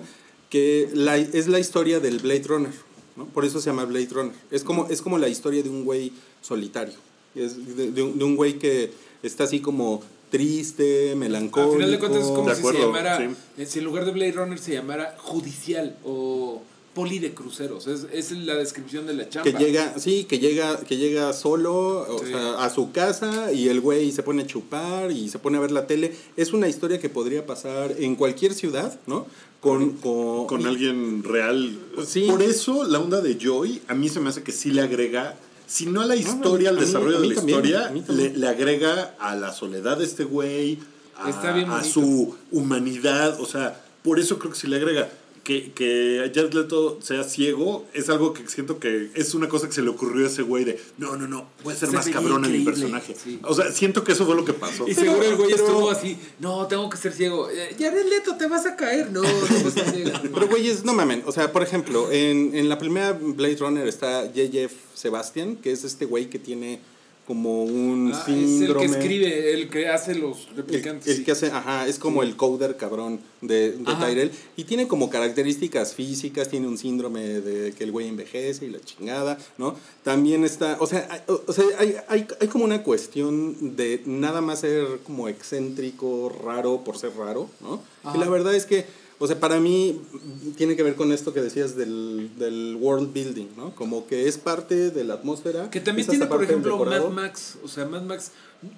[0.50, 2.72] que la, es la historia del Blade Runner.
[3.16, 3.26] ¿no?
[3.26, 4.32] Por eso se llama Blade Runner.
[4.50, 6.94] Es como, es como la historia de un güey solitario.
[7.34, 8.90] Es de, de un, de un güey que
[9.22, 11.72] está así como triste, melancólico.
[11.72, 13.24] Al final de cuentas es como De si acuerdo, se llamara, sí.
[13.58, 16.62] eh, si en lugar de Blade Runner se llamara judicial o
[16.94, 17.86] poli de cruceros.
[17.86, 19.50] Es, es la descripción de la chamba.
[19.50, 22.26] Que llega, sí, que llega, que llega solo, o Sí.
[22.32, 25.60] sea, a su casa y el güey se pone a chupar y se pone a
[25.60, 26.14] ver la tele.
[26.36, 29.26] Es una historia que podría pasar en cualquier ciudad, ¿no?
[29.60, 31.78] Con, con, con y- alguien real.
[32.06, 32.26] Sí.
[32.28, 35.36] Por eso la onda de Joy a mí se me hace que sí le agrega
[35.66, 37.58] si no a la historia, al desarrollo mí de la también,
[37.96, 40.78] historia, le, agrega a la soledad de este güey,
[41.16, 45.08] a, Está bien a su humanidad, o sea, por eso creo que si le agrega.
[45.44, 49.72] Que, que Jared Leto sea ciego es algo que siento que es una cosa que
[49.72, 52.08] se le ocurrió a ese güey de no, no, no, voy a ser Se más
[52.10, 53.16] cabrón en mi personaje.
[53.20, 53.40] sí.
[53.42, 54.86] O sea, siento que eso fue lo que pasó.
[54.86, 57.50] Y Pero- seguro el güey pero- estuvo así, no, tengo que ser ciego.
[57.50, 59.10] Eh, Jared Leto, te vas a caer.
[59.10, 60.10] No, no vas a ser ciego.
[60.32, 61.24] Pero güeyes, no mamen.
[61.26, 64.76] O sea, por ejemplo, en, en la primera Blade Runner está J.F.
[64.94, 66.78] Sebastian, que es este güey que tiene
[67.26, 68.86] como un Ah, es el síndrome.
[68.86, 71.06] que escribe, el que hace los replicantes.
[71.18, 73.94] el que hace, ajá, es como el coder cabrón de, de.
[74.00, 74.30] Tyrell.
[74.56, 78.80] Y tiene como características físicas, tiene un síndrome de que el güey envejece y la
[78.80, 79.76] chingada, ¿no?
[80.02, 84.02] También está, o sea, hay, o- o sea, hay, hay, hay como una cuestión de
[84.04, 87.82] nada más ser como excéntrico, raro por ser raro, ¿no?
[88.02, 88.16] Ajá.
[88.16, 88.84] Y la verdad es que,
[89.22, 90.00] o sea, para mí
[90.56, 93.74] tiene que ver con esto que decías del, del world building, ¿no?
[93.76, 95.70] Como que es parte de la atmósfera.
[95.70, 96.76] Que también tiene, por ejemplo.
[96.84, 97.56] Mad Max.
[97.62, 98.32] O sea, Mad Max.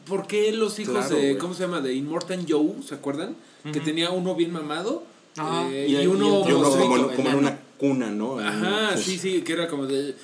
[0.07, 1.39] ¿Por qué los hijos Claro, de.
[1.39, 1.81] ¿Cómo se llama?
[1.81, 3.35] De Immortan Joe, ¿se acuerdan?
[3.73, 5.05] Que tenía uno bien mamado.
[5.37, 5.67] Ajá.
[5.73, 6.45] eh, Y uno.
[6.49, 8.39] y uno como, en- como en una cuna, ¿no?
[8.39, 10.15] Ajá, sí, sí, que era como de.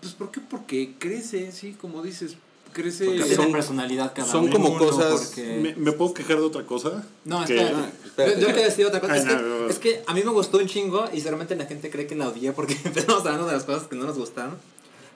[0.00, 0.40] Pues, ¿por qué?
[0.40, 2.36] Porque crece, sí, como dices.
[2.82, 3.04] Crece.
[3.06, 6.64] Porque son- personalidad cada son como uno, cosas- porque- ¿Me, me puedo quejar de otra
[6.64, 7.04] cosa?
[7.24, 7.88] No, Que- espérate.
[8.04, 8.34] Espérate.
[8.34, 9.12] Yo, yo quería decir otra cosa.
[9.14, 9.68] Ay, es, no, que, no, no.
[9.68, 12.28] es que a mí me gustó un chingo y seguramente la gente cree que la
[12.28, 14.56] odié porque empezamos hablando de las cosas que no nos gustaron.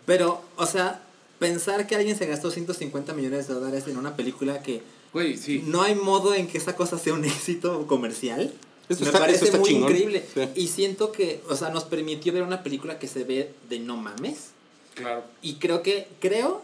[0.07, 1.03] Pero, o sea,
[1.39, 5.63] pensar que alguien se gastó 150 millones de dólares en una película que Güey, sí.
[5.67, 8.53] no hay modo en que esa cosa sea un éxito comercial.
[8.89, 9.91] Eso me está- parece eso está muy chingón.
[9.91, 10.25] increíble.
[10.35, 10.41] Sí.
[10.57, 13.97] Y siento que, o sea, nos permitió ver una película que se ve de no
[13.97, 14.49] mames.
[14.95, 15.23] Claro.
[15.43, 16.63] Y creo que, creo,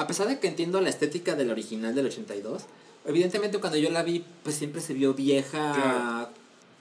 [0.00, 2.62] a pesar de que entiendo la estética del original del 82,
[3.04, 6.30] evidentemente cuando yo la vi, pues siempre se vio vieja.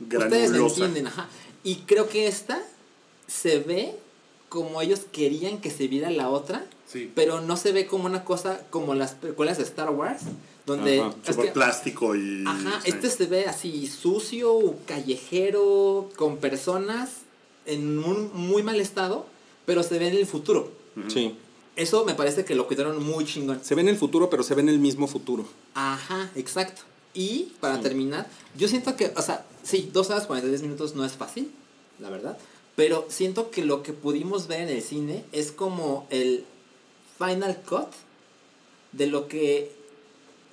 [0.02, 1.28] Ustedes me entienden, ajá.
[1.64, 2.62] Y creo que esta
[3.28, 3.96] se ve
[4.48, 7.12] como ellos querían que se viera la otra, Sí.
[7.14, 10.22] pero no se ve como una cosa como las películas de Star Wars,
[10.66, 11.02] donde...
[11.02, 12.44] Ajá, es Súper que- plástico y.
[12.48, 12.90] Ajá, sí.
[12.92, 17.10] este se ve así sucio, callejero, con personas
[17.66, 19.26] en un muy mal estado,
[19.66, 20.72] pero se ve en el futuro.
[21.10, 21.36] Sí.
[21.80, 23.64] Eso me parece que lo cuidaron muy chingón.
[23.64, 25.46] Se ve en el futuro, pero se ve en el mismo futuro.
[25.76, 26.82] Ajá, exacto.
[27.14, 31.14] Y para terminar, yo siento que, o sea, sí, 2 horas 43 minutos no es
[31.14, 31.50] fácil,
[32.00, 32.38] la verdad.
[32.76, 36.44] Pero siento que lo que pudimos ver en el cine es como el
[37.18, 37.88] final cut
[38.92, 39.72] de lo que.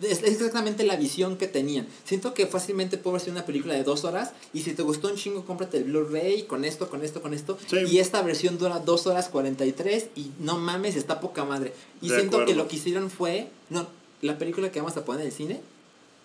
[0.03, 1.87] Es exactamente la visión que tenían.
[2.05, 5.17] Siento que fácilmente puede ser una película de dos horas y si te gustó un
[5.17, 7.59] chingo, cómprate el Blu-ray con esto, con esto, con esto.
[7.67, 7.79] Sí.
[7.89, 11.73] Y esta versión dura 2 horas 43 y no mames, está poca madre.
[12.03, 13.49] Y De siento que lo que hicieron fue.
[13.71, 13.87] No,
[14.21, 15.61] la película que vamos a poner en el cine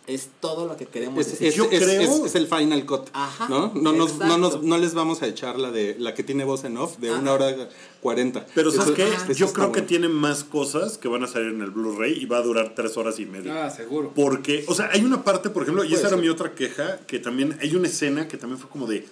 [0.07, 1.47] es todo lo que queremos Es, decir.
[1.47, 3.09] es- Yo es- creo- es- es el final cut.
[3.13, 3.71] Ajá, ¿no?
[3.75, 6.63] No, nos- no, nos- no les vamos a echar la de la que tiene voz
[6.63, 7.19] en off de Ajá.
[7.19, 7.69] una hora
[8.01, 8.45] cuarenta.
[8.55, 9.07] Pero ¿sabes Eso- qué?
[9.31, 12.25] eso Yo creo que tiene más cosas que van a salir en el Blu-ray y
[12.25, 13.65] va a durar tres horas y media.
[13.65, 14.11] Ah, seguro.
[14.15, 17.19] Porque, o sea, hay una parte, por ejemplo, y esa era mi otra queja, que
[17.19, 19.05] también hay una escena que también fue como de,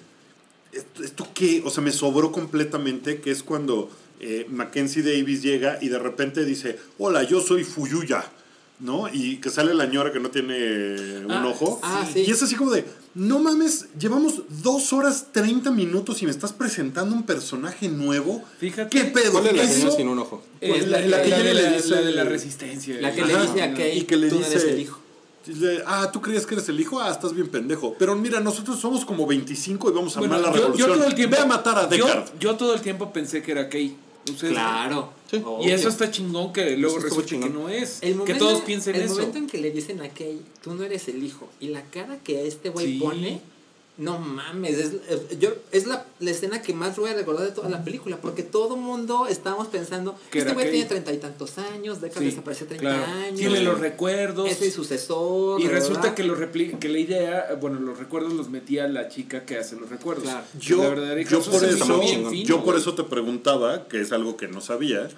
[0.72, 1.62] ¿esto, esto qué?
[1.66, 3.90] O sea, me sobró completamente, que es cuando
[4.22, 8.30] eh, Mackenzie Davis llega y de repente dice, hola, yo soy Fuyuya,
[8.80, 9.08] ¿no?
[9.12, 11.80] Y que sale la ñora que no tiene un Ah, ojo.
[11.84, 12.24] ah, sí.
[12.28, 16.54] Y es así como de, no mames, llevamos dos horas 30 minutos y me estás
[16.54, 18.44] presentando un personaje nuevo.
[18.60, 18.90] Fíjate.
[18.90, 19.32] ¿Qué pedo?
[19.34, 20.44] ¿Cuál es la señora sin un ojo?
[20.62, 22.96] Eh, Pues la, la- la la que le dice- la de la resistencia.
[23.02, 23.34] La que Ajá.
[23.34, 25.00] le dice a Kate, y que le tú no eres dice- el hijo.
[25.88, 27.00] Ah, ¿tú creías que eres el hijo?
[27.02, 27.96] Ah, estás bien pendejo.
[27.98, 30.90] Pero mira, nosotros somos como 25 y vamos a Bueno, armar la yo, revolución.
[30.90, 31.36] yo todo el tiempo.
[31.36, 32.40] Ve a matar a yo- Deckard.
[32.40, 33.96] Yo, todo el tiempo pensé que era Kay.
[34.30, 35.14] Ustedes- Claro.
[35.30, 35.42] Sí.
[35.62, 38.00] Y eso está chingón que luego Eso que no es.
[38.02, 39.16] El que momento- todos piensen el eso.
[39.16, 42.18] momento en que le dicen a Kay, tú no eres el hijo, y la cara
[42.24, 43.00] que este güey Sí.
[43.00, 43.42] pone,
[44.00, 47.52] no mames, es, es- yo, es la, la escena que más voy a recordar de
[47.52, 51.58] toda la película, porque todo mundo estábamos pensando, Que este güey tiene treinta y tantos
[51.60, 53.06] años, Deckard Sí, desapareció treinta claro.
[53.06, 54.50] años, Tiene los recuerdos.
[54.50, 58.50] es el sucesor, Y resulta que, los repli- que la idea, bueno, los recuerdos los
[58.50, 60.24] metía la chica que hace los recuerdos.
[60.24, 60.46] Claro.
[60.60, 64.02] Yo, La yo Eso por eso, hizo bien fino, yo por eso te preguntaba, que
[64.02, 65.10] es algo que no sabía,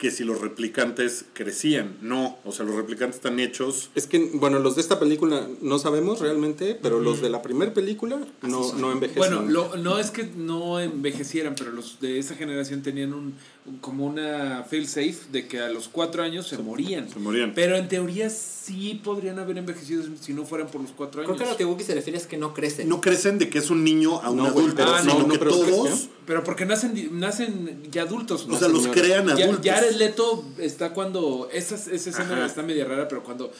[0.00, 1.98] que si los replicantes crecían.
[2.00, 3.90] No, o sea, los replicantes están hechos.
[3.94, 7.74] Es que, bueno, los de esta película no sabemos realmente, pero los de la primera
[7.74, 9.18] película no, no envejecen.
[9.18, 13.34] Bueno, lo- no es que no envejecieran, pero los de esa generación tenían un-
[13.80, 17.08] como una fail safe de que a los cuatro años se, morían.
[17.10, 17.52] Se morían.
[17.54, 21.36] Pero en teoría sí podrían haber envejecido si no fueran por los cuatro años.
[21.36, 22.88] Creo que lo que Wookie se refiere es que no crecen.
[22.88, 25.20] No crecen de que es un niño a un No, adulto, pero- Ah, sino no,
[25.28, 26.10] que no, pero que todos, sí.
[26.26, 28.46] Pero porque nacen, nacen ya adultos.
[28.50, 29.00] o sea, los señora.
[29.00, 29.66] crean Ya, adultos.
[29.66, 31.48] Jared Leto está cuando.
[31.52, 32.46] Esa, esa escena Ajá.
[32.46, 33.52] está media rara, pero cuando.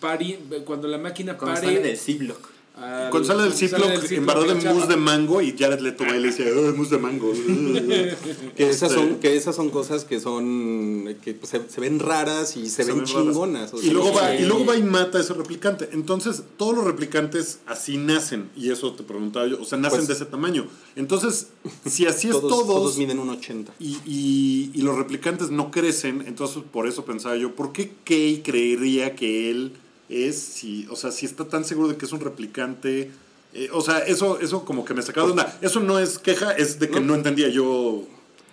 [0.00, 1.74] Pari, cuando la máquina Cuando pare.
[1.76, 2.48] sale del C-Block.
[2.80, 4.74] Al- Cuando sale del Ziploc en chava.
[4.74, 7.32] mousse de mango y Jared Leto va y le dice, "Oh, mousse de mango.
[8.56, 12.56] Que esas, Este, son, que esas son cosas que son que se, se ven raras
[12.56, 13.72] y se, ven, chingonas.
[13.74, 15.88] o Y sea, luego, va, y luego va y mata a ese replicante.
[15.92, 18.48] Entonces, todos los replicantes así nacen.
[18.56, 19.60] Y eso te preguntaba yo.
[19.60, 20.66] O sea, nacen Pues- de ese tamaño.
[20.96, 21.48] Entonces,
[21.86, 23.72] si así es todos, todos, todos miden un 80.
[23.78, 28.42] y, y- y los replicantes no crecen, entonces por eso pensaba yo, ¿por qué Kay
[28.42, 29.72] creería que él
[30.08, 33.10] es, si, o sea, si está tan seguro de que es un replicante?
[33.54, 35.58] Eh, o sea, eso, eso como que me sacaba de onda.
[35.60, 38.04] Eso no es queja, es de que no, entendía yo.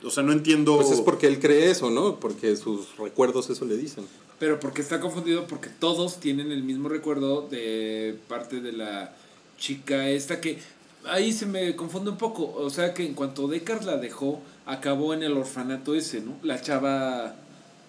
[0.03, 0.77] O sea, no entiendo.
[0.77, 2.19] Pues es porque él cree eso, ¿no?
[2.19, 4.05] Porque sus recuerdos eso le dicen.
[4.39, 9.15] Pero porque está confundido porque todos tienen el mismo recuerdo de parte de la
[9.57, 10.59] chica esta que
[11.05, 12.53] ahí se me confunde un poco.
[12.57, 16.35] O sea que en cuanto Deckard la dejó, acabó en el orfanato ese, ¿no?
[16.43, 17.35] La chava,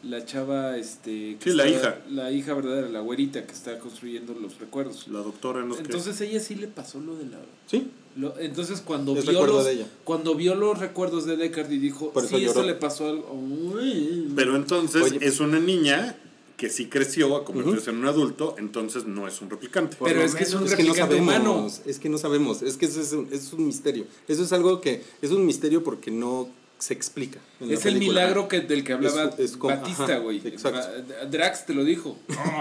[0.09, 1.37] la chava, este...
[1.41, 1.99] que Sí, la está- hija.
[2.11, 5.09] La hija verdadera, la güerita que está construyendo los recuerdos.
[5.09, 5.87] La doctora no sé qué.
[5.87, 7.39] Entonces ella sí le pasó lo de la...
[7.67, 7.89] ¿Sí?
[8.17, 9.87] lo- entonces cuando Es vio, los, de ella.
[10.05, 13.31] cuando vio los recuerdos de Deckard y dijo, Por eso sí, eso le pasó algo...
[13.33, 14.33] Uy.
[14.35, 15.19] Pero entonces Oye.
[15.27, 16.17] es una niña
[16.57, 19.99] que sí creció a convertirse en un adulto, entonces no es un replicante.
[20.03, 21.71] Pero es que es un Es que no replicante sabemos, humano.
[21.85, 24.07] es que no sabemos, es que eso es un, es un misterio.
[24.27, 27.39] Eso es algo que es un misterio porque no se explica.
[27.61, 28.21] Es el película.
[28.23, 30.41] milagro que, del que hablaba Es- es como- Batista, güey.
[31.31, 32.17] Drax te lo dijo.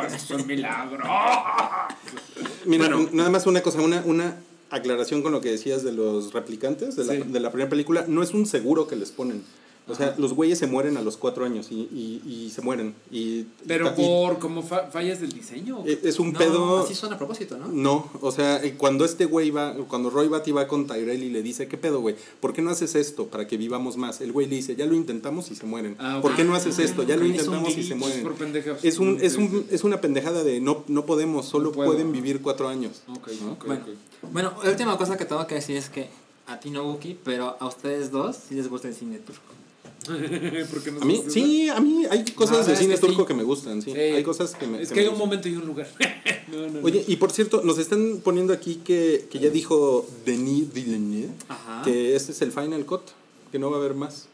[0.07, 1.03] Eso es un milagro.
[2.65, 3.09] Mira, Bueno.
[3.13, 4.37] nada más una cosa, una, una
[4.71, 7.21] aclaración con lo que decías de los replicantes de la, Sí.
[7.31, 8.05] de la primera película.
[8.07, 9.43] No es un seguro que les ponen.
[9.87, 12.95] O sea, los güeyes se mueren a los cuatro años y, y, y se mueren.
[13.11, 15.83] Y, Pero y- por como fa- fallas del diseño.
[15.85, 16.79] eh, es un No, pedo.
[16.79, 17.67] Así son a propósito, ¿no?
[17.67, 21.29] No, o sea, eh, cuando este güey va, cuando Roy Batty va con Tyrell y
[21.29, 22.15] le dice, ¿qué pedo, güey?
[22.39, 24.21] ¿Por qué no haces esto para que vivamos más?
[24.21, 25.95] El güey le dice, ya lo intentamos y se mueren.
[25.99, 26.17] Ah.
[26.19, 27.03] ¿Por qué no haces esto?
[27.03, 28.23] Ya lo es un intentamos y se es mueren.
[28.23, 28.83] por pendejas.
[28.83, 32.41] Es, un, es, un, es una pendejada de no, no podemos, solo No pueden vivir
[32.41, 33.03] cuatro años.
[33.07, 33.65] Ok, ok,
[34.31, 36.09] Bueno, la última cosa que tengo que decir es que
[36.47, 39.41] a ti no, Wookie, pero a ustedes dos sí les gusta el cine turco.
[40.71, 43.07] Porque nos A mí, gusta- sí, a mí hay cosas verdad de cine que sí.
[43.07, 43.91] turco que me gustan, sí.
[43.91, 43.99] Sí.
[43.99, 45.27] Hay cosas que me Es que que hay un gustan.
[45.27, 45.87] momento y un lugar.
[46.51, 46.79] no, no, no.
[46.85, 51.81] Oye, y por cierto, nos están poniendo aquí que, que ya dijo Denis Villeneuve Ajá.
[51.83, 53.01] que este es el final cut,
[53.51, 54.27] que no va a haber más.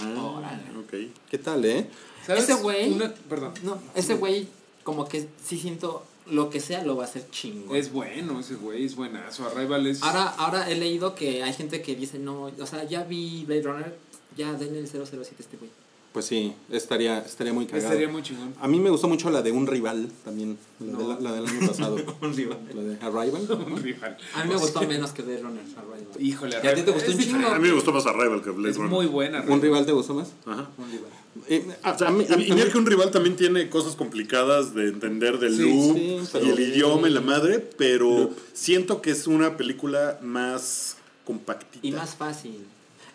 [0.00, 0.62] Ah, Órale.
[0.78, 1.12] ok.
[1.30, 1.86] ¿Qué tal, eh?
[2.26, 2.44] ¿Sabes?
[2.44, 3.52] ese güey- Perdón.
[3.64, 4.48] No, ese güey
[4.84, 7.76] como que sí siento lo que sea lo va a hacer chingón.
[7.76, 9.44] Es bueno ese güey, es buenazo.
[9.44, 10.02] Arrival es.
[10.02, 13.62] Ahora, ahora he leído que hay gente que dice, no, o sea, ya vi Blade
[13.62, 13.98] Runner,
[14.36, 15.70] ya denle el 007 a este güey.
[16.12, 17.84] Pues sí, estaría, estaría muy cagado.
[17.86, 18.52] Estaría muy chingón.
[18.60, 21.46] A mí me gustó mucho la de un rival también, la, de la- la del
[21.46, 21.96] año pasado.
[22.20, 22.58] Un rival.
[22.74, 23.46] La de Arrival.
[23.48, 23.56] ¿no?
[23.74, 24.18] Un rival.
[24.34, 25.62] A mí me gustó menos que Blade Runner.
[25.74, 26.06] Arrival.
[26.20, 27.48] Híjole, ¿Y a ti te gustó es un chingo?
[27.48, 28.90] A mí me gustó más Arrival que Blade Es Runner.
[28.92, 29.38] muy buena.
[29.38, 29.62] ¿Un Arrival.
[29.62, 30.32] rival te gustó más?
[30.44, 30.68] Ajá.
[30.76, 31.10] Un rival.
[31.48, 33.70] Eh, a, O sea, a mí- y- a- y mira que un rival también tiene
[33.70, 38.28] cosas complicadas de entender del Sí, loop sí, y el idioma y la madre, pero
[38.52, 41.86] siento que es una película más compactita.
[41.86, 42.66] Y más fácil.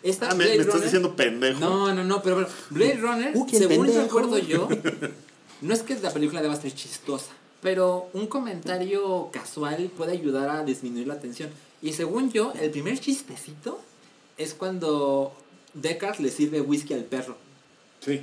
[0.08, 1.60] Esta Ah, me, Blade me estás Runner- diciendo pendejo.
[1.60, 4.02] No, no, no, pero bueno, Blade Runner, Uh, según pendejo.
[4.02, 4.68] recuerdo yo,
[5.62, 10.64] no es que la película deba ser chistosa, pero un comentario casual puede ayudar a
[10.64, 11.50] disminuir la tensión.
[11.82, 13.80] Y según yo, el primer chistecito
[14.36, 15.32] es cuando
[15.74, 17.36] Deckard le sirve whisky al perro.
[18.00, 18.22] Sí.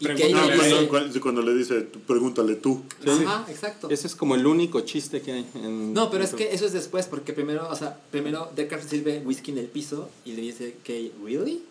[0.00, 2.82] Pregúntale a cuando, le dice, "Tú pregúntale tú.
[3.06, 3.90] Ajá, exacto.
[3.90, 5.92] Ese es como el único chiste que hay en...
[5.92, 9.50] No, pero es que eso es después, porque primero, o sea, primero Deckard sirve whisky
[9.50, 11.62] en el piso y le dice que, ¿really?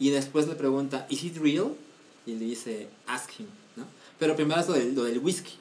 [0.00, 1.74] Y después le pregunta, ¿is it real?
[2.26, 3.46] Y le dice, ask him,
[3.76, 3.84] ¿no?
[4.18, 5.52] Pero primero es lo del, lo del whisky,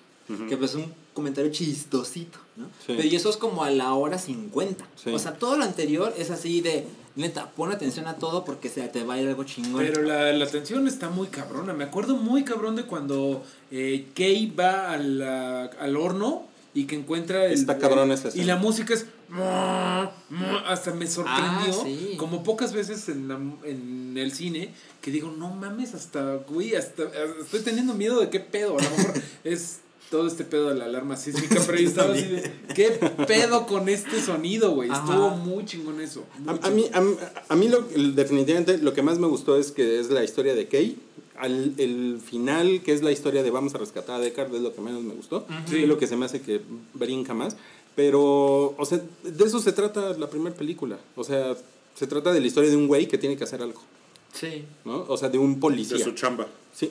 [0.49, 2.65] que pues es un comentario chistosito, ¿no?
[2.85, 2.93] Sí.
[2.97, 4.85] Pero y eso es como a la hora 50.
[5.01, 5.11] Sí.
[5.11, 8.81] O sea, todo lo anterior es así de, neta, pon atención a todo porque se
[8.89, 9.83] te va a ir algo chingón.
[9.85, 11.73] Pero la, la tensión está muy cabrona.
[11.73, 16.95] Me acuerdo muy cabrón de cuando eh, Kay va a la- al horno y que
[16.95, 17.53] encuentra el.
[17.53, 18.45] Está cabrón esa Y escena.
[18.47, 19.05] la música es.
[20.67, 21.73] Hasta me sorprendió.
[21.73, 22.15] Ah, sí.
[22.17, 24.69] Como pocas veces en, la- en el cine
[25.01, 27.03] que digo, no mames, hasta, güey, hasta.
[27.41, 28.77] Estoy teniendo miedo de qué pedo.
[28.77, 29.13] A lo mejor
[29.43, 29.79] es
[30.11, 32.89] todo este pedo de la alarma sísmica, pero yo estaba así de, ¿qué
[33.27, 34.89] pedo con este sonido, güey?
[34.91, 36.23] Estuvo muy chingón eso.
[36.39, 37.15] muy A, a mí, a, mí-
[37.49, 37.81] a mí lo,
[38.13, 40.97] definitivamente lo que más me gustó es que es la historia de Kay.
[41.37, 44.73] Al, el final, que es la historia de vamos a rescatar a Deckard, es lo
[44.73, 45.45] que menos me gustó.
[45.69, 45.83] Sí.
[45.83, 46.61] Es lo que se me hace que
[46.93, 47.57] brinca más.
[47.93, 50.97] Pero, o sea, de eso se trata la primera película.
[51.17, 51.55] O sea,
[51.93, 53.81] se trata de la historia de un güey que tiene que hacer algo.
[54.33, 54.63] Sí.
[54.85, 55.05] ¿no?
[55.09, 55.97] O sea, de un policía.
[55.97, 56.47] De su chamba.
[56.73, 56.89] Sí.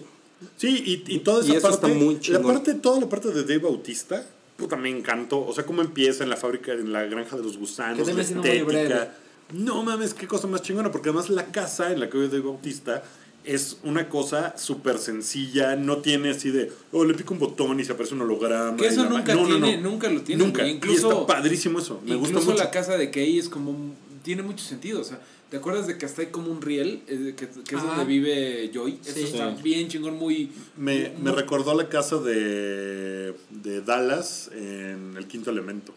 [0.57, 1.87] Sí, y, y toda Y esa eso parte.
[1.87, 4.25] está muy la parte, toda la parte de Dave Bautista,
[4.57, 5.45] puta, me encantó.
[5.47, 9.15] O sea, cómo empieza en la fábrica, en la granja de los gusanos, la estética.
[9.53, 12.49] No mames, qué cosa más chingona, porque además la casa en la que vive Dave
[12.49, 13.03] Bautista
[13.45, 17.85] es una cosa súper sencilla, no tiene así de, oh, le pico un botón y
[17.85, 18.77] se aparece un holograma.
[18.77, 19.91] Que eso nunca no, tiene, no.
[19.91, 20.43] nunca lo tiene.
[20.43, 20.63] Nunca.
[20.63, 20.73] güey.
[20.73, 22.01] y Incluso, está padrísimo eso.
[22.05, 22.65] Me gusta incluso mucho.
[22.65, 25.21] la casa de Kay es como tiene mucho sentido, o sea,
[25.55, 27.87] ¿te acuerdas de que hasta hay como un riel eh, que, que es Ajá.
[27.91, 28.99] donde vive Joy?
[29.07, 29.63] Eso está Sí.
[29.63, 35.95] bien chingón, muy Me, me recordó la casa de, de Dallas en el quinto elemento,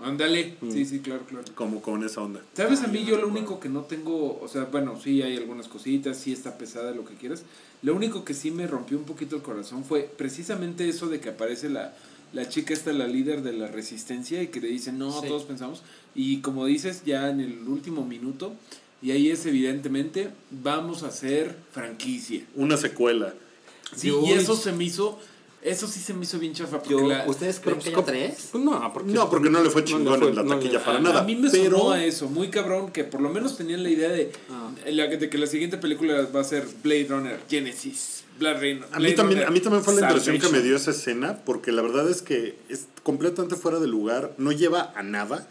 [0.00, 0.70] Ándale, Mm.
[0.70, 1.44] sí, sí, claro, claro.
[1.56, 2.40] como con esa onda.
[2.54, 2.80] ¿Sabes?
[2.82, 5.36] A Ah, mí yo yo lo único que no tengo, o sea, bueno, sí hay
[5.36, 7.42] algunas cositas, sí está pesada, lo que quieras.
[7.82, 11.30] Lo único que sí me rompió un poquito el corazón fue precisamente eso de que
[11.30, 11.92] aparece la,
[12.32, 15.26] la chica esta, la líder de la resistencia, y que le dicen, no, Sí.
[15.26, 15.82] todos pensamos.
[16.14, 18.54] Y como dices, ya en el último minuto,
[19.02, 22.42] y ahí es evidentemente, vamos a hacer franquicia.
[22.54, 23.34] Una secuela.
[23.96, 25.18] Sí, Yo- y eso se me hizo,
[25.60, 28.48] eso sí se me hizo bien chafa, porque Yo, la- ¿Ustedes creen que haya tres?
[28.52, 30.98] Pues no, porque, No, porque no le fue chingón le en la no taquilla para
[30.98, 31.20] a, nada.
[31.20, 33.90] a mí me pero- sonó a eso, muy cabrón, que por lo menos tenían la
[33.90, 34.70] idea de, Ah.
[34.84, 38.88] de que la siguiente película va a ser Blade Runner, Genesis, Blade Runner.
[38.92, 41.70] A mí, también, a mí también fue la impresión que me dio esa escena, porque
[41.70, 45.46] la verdad es que es completamente fuera de lugar, no lleva a nada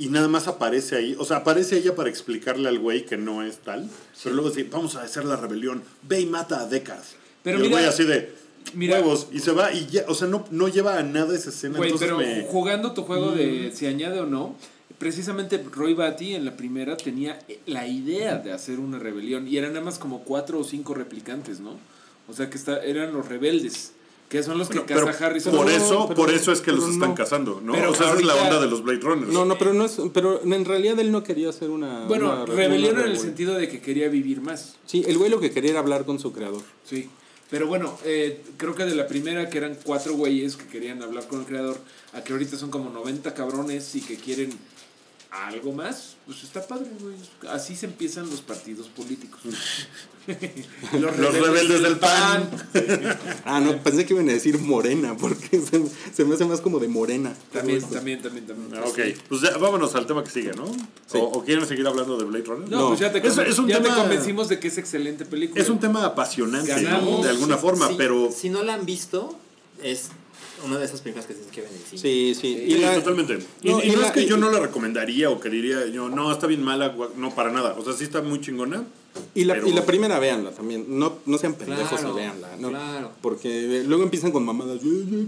[0.00, 1.14] y nada más aparece ahí.
[1.18, 3.88] O sea, aparece ella para explicarle al güey que no es tal,
[4.24, 7.04] pero luego dice, vamos a hacer la rebelión, ve y mata a Deckard.
[7.44, 8.32] Pero y el mira- güey así de
[8.74, 11.50] mira- huevos y se va y ya, o sea, no, no lleva a nada esa
[11.50, 11.78] escena.
[11.78, 13.34] Güey, entonces pero me- jugando tu juego Mm.
[13.36, 14.56] de si añade o no,
[14.98, 19.72] precisamente Roy Batty en la primera tenía la idea de hacer una rebelión y eran
[19.72, 21.78] nada más como cuatro o cinco replicantes, ¿no?
[22.28, 23.92] O sea que está, eran los rebeldes,
[24.30, 25.54] que son los que caza Harrison.
[25.54, 27.14] por eso, pero- por eso es que los están no.
[27.16, 27.72] cazando, ¿no?
[27.72, 29.32] Pero o sea, esa es la onda de los Blade Runners.
[29.32, 32.46] No, no, pero no es, pero en realidad él no quería hacer una Bueno, una-
[32.46, 34.76] rebelión una en el sentido de que quería vivir más.
[34.86, 36.62] Sí, el güey lo que quería era hablar con su creador.
[36.84, 37.10] Sí.
[37.50, 41.26] Pero bueno, eh, creo que de la primera que eran cuatro güeyes que querían hablar
[41.26, 41.78] con el creador,
[42.12, 44.50] a que ahorita son como 90 cabrones y que quieren
[45.30, 47.14] algo más, pues está padre, güey.
[47.52, 49.40] Así se empiezan los partidos políticos.
[50.92, 52.50] los, Los rebeldes del pan.
[53.44, 56.78] Ah, no, pensé que iban a decir morena, porque se, se me hace más como
[56.78, 57.32] de morena.
[57.52, 58.70] También, también, también, también.
[58.82, 60.66] Ah, Ok, pues ya, vámonos al tema que sigue, ¿no?
[61.06, 61.18] Sí.
[61.18, 62.68] O, o quieren seguir hablando de Blade Runner?
[62.68, 62.88] No, No.
[62.88, 65.62] pues ya, te, Es- conven- es un ya te convencimos de que es excelente película.
[65.62, 67.22] Es un tema apasionante, ¿no?
[67.22, 68.30] De alguna forma, Sí, pero...
[68.30, 69.36] Si no la han visto,
[69.82, 70.10] es
[70.64, 72.02] una de esas películas que tienes que ver en el cine.
[72.02, 72.40] Sí, sí.
[72.40, 73.38] Sí, Y la- totalmente.
[73.62, 75.48] Y, No, y y no la- es que y- yo no la recomendaría o que
[75.50, 77.74] diría yo, no, está bien mala, no, para nada.
[77.78, 78.84] O sea, sí está muy chingona.
[79.34, 80.86] Y la, Pero- y la primera, véanla también.
[80.98, 82.48] No, no sean pendejos Claro, y véanla.
[82.58, 82.68] ¿no?
[82.68, 83.10] claro.
[83.20, 84.80] Porque eh, luego empiezan con mamadas.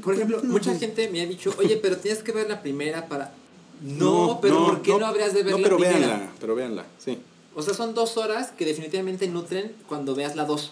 [0.04, 3.34] Por ejemplo, mucha gente me ha dicho, oye, pero tienes que ver la primera para...
[3.82, 5.98] No, No, pero no, ¿por qué no, no, habrías de ver No, la pero primera?
[5.98, 7.18] véanla, pero véanla, sí.
[7.56, 10.70] O sea, son dos horas que definitivamente nutren cuando veas la dos.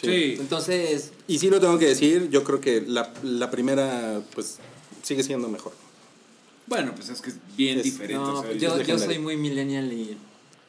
[0.00, 0.36] Sí.
[0.38, 4.56] Entonces, Y sí lo tengo que decir, yo creo que la, la primera, pues,
[5.02, 5.72] sigue siendo mejor.
[6.66, 8.14] Bueno, pues es que es bien Es- diferente.
[8.14, 10.16] no, o sea, yo, yo soy muy millennial y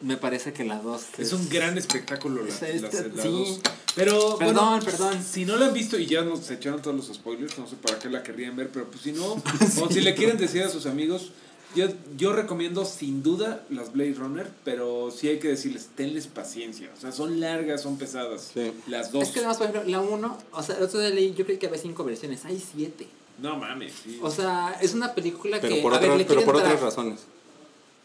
[0.01, 3.29] me parece que la dos Es un gran espectáculo la, Es- la- es- la sí.
[3.29, 3.59] dos.
[3.95, 5.23] Pero Perdón, bueno, perdón.
[5.23, 7.99] si no la han visto y ya nos echaron todos los spoilers, no sé para
[7.99, 9.33] qué la querrían ver, pero pues si no,
[9.81, 11.31] o si le quieren decir a sus amigos,
[11.75, 16.89] yo, yo recomiendo sin duda las Blade Runner, pero sí hay que decirles, tenles paciencia.
[16.97, 18.51] O sea, son largas, son pesadas.
[18.53, 18.71] Sí.
[18.87, 19.23] Las dos.
[19.23, 21.57] Es que además, por ejemplo, la uno, o sea, el otro día leí, yo creí
[21.57, 23.07] que había cinco versiones, hay siete.
[23.41, 24.19] No mames, sí.
[24.21, 26.59] O sea, es una película Pero que, por, a otra- ver, le pero por tra-
[26.59, 27.21] otras razones.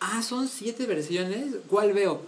[0.01, 1.47] Ah, son siete versiones.
[1.69, 2.21] ¿Cuál veo?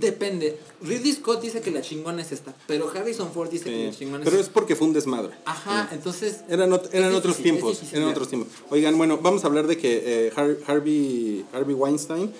[0.00, 0.58] Depende.
[0.82, 4.24] Ridley Scott dice que la chingona es esta, pero Harrison Ford dice que la chingona
[4.24, 5.34] Pero es es porque fue un desmadre.
[5.44, 6.40] Ajá, entonces...
[6.48, 8.52] Eran, ot- eran Es otros tiempos, es difícil eran otros tiempos.
[8.70, 12.32] Oigan, bueno, vamos a hablar de que eh, Har- Harvey, Harvey Weinstein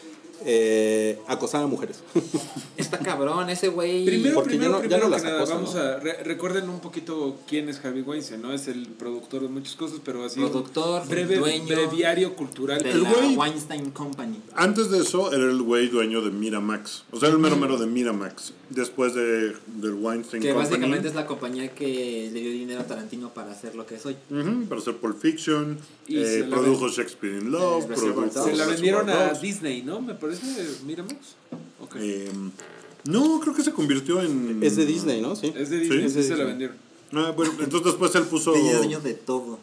[0.45, 2.01] eh, acosaba a mujeres.
[2.77, 4.05] Está cabrón ese güey.
[4.05, 5.81] Primero, porque ya primero, no- ya primero no que nada, vamos ¿no?
[5.81, 5.97] a...
[5.99, 8.53] re- recuerden un poquito quién es Harvey Weinstein, ¿no?
[8.53, 10.41] Es el productor de muchas cosas, pero así...
[10.41, 12.81] Productor, breve, dueño breviario cultural.
[12.83, 14.41] de El la güey- Weinstein Company.
[14.55, 17.05] Antes de eso, era el güey dueño de Miramax.
[17.11, 18.53] O sea, era el mero mero de Miramax.
[18.71, 20.69] Después de, del Weinstein Que Company.
[20.71, 24.05] básicamente es la compañía que le dio dinero a Tarantino para hacer lo que es
[24.07, 24.17] hoy.
[24.31, 25.79] Ujú, para hacer Pulp Fiction.
[26.07, 27.85] Y eh, produjo Shakespeare in Love.
[27.85, 29.33] Eh, produjo Se la vendieron a.
[29.39, 30.01] Disney, ¿no?
[30.01, 30.28] Me parece,
[30.85, 31.17] Miramax.
[31.81, 31.97] Ok.
[31.99, 32.31] Eh,
[33.05, 34.61] no, creo que se convirtió en.
[34.63, 35.37] es de Disney, ¿no?
[35.37, 35.53] Sí.
[35.57, 36.47] es de Disney, Sí, sí, es de se la Disney.
[36.47, 36.77] vendieron.
[37.13, 38.53] Ah, bueno, entonces después él puso.
[38.53, 39.59] Dueño de todo.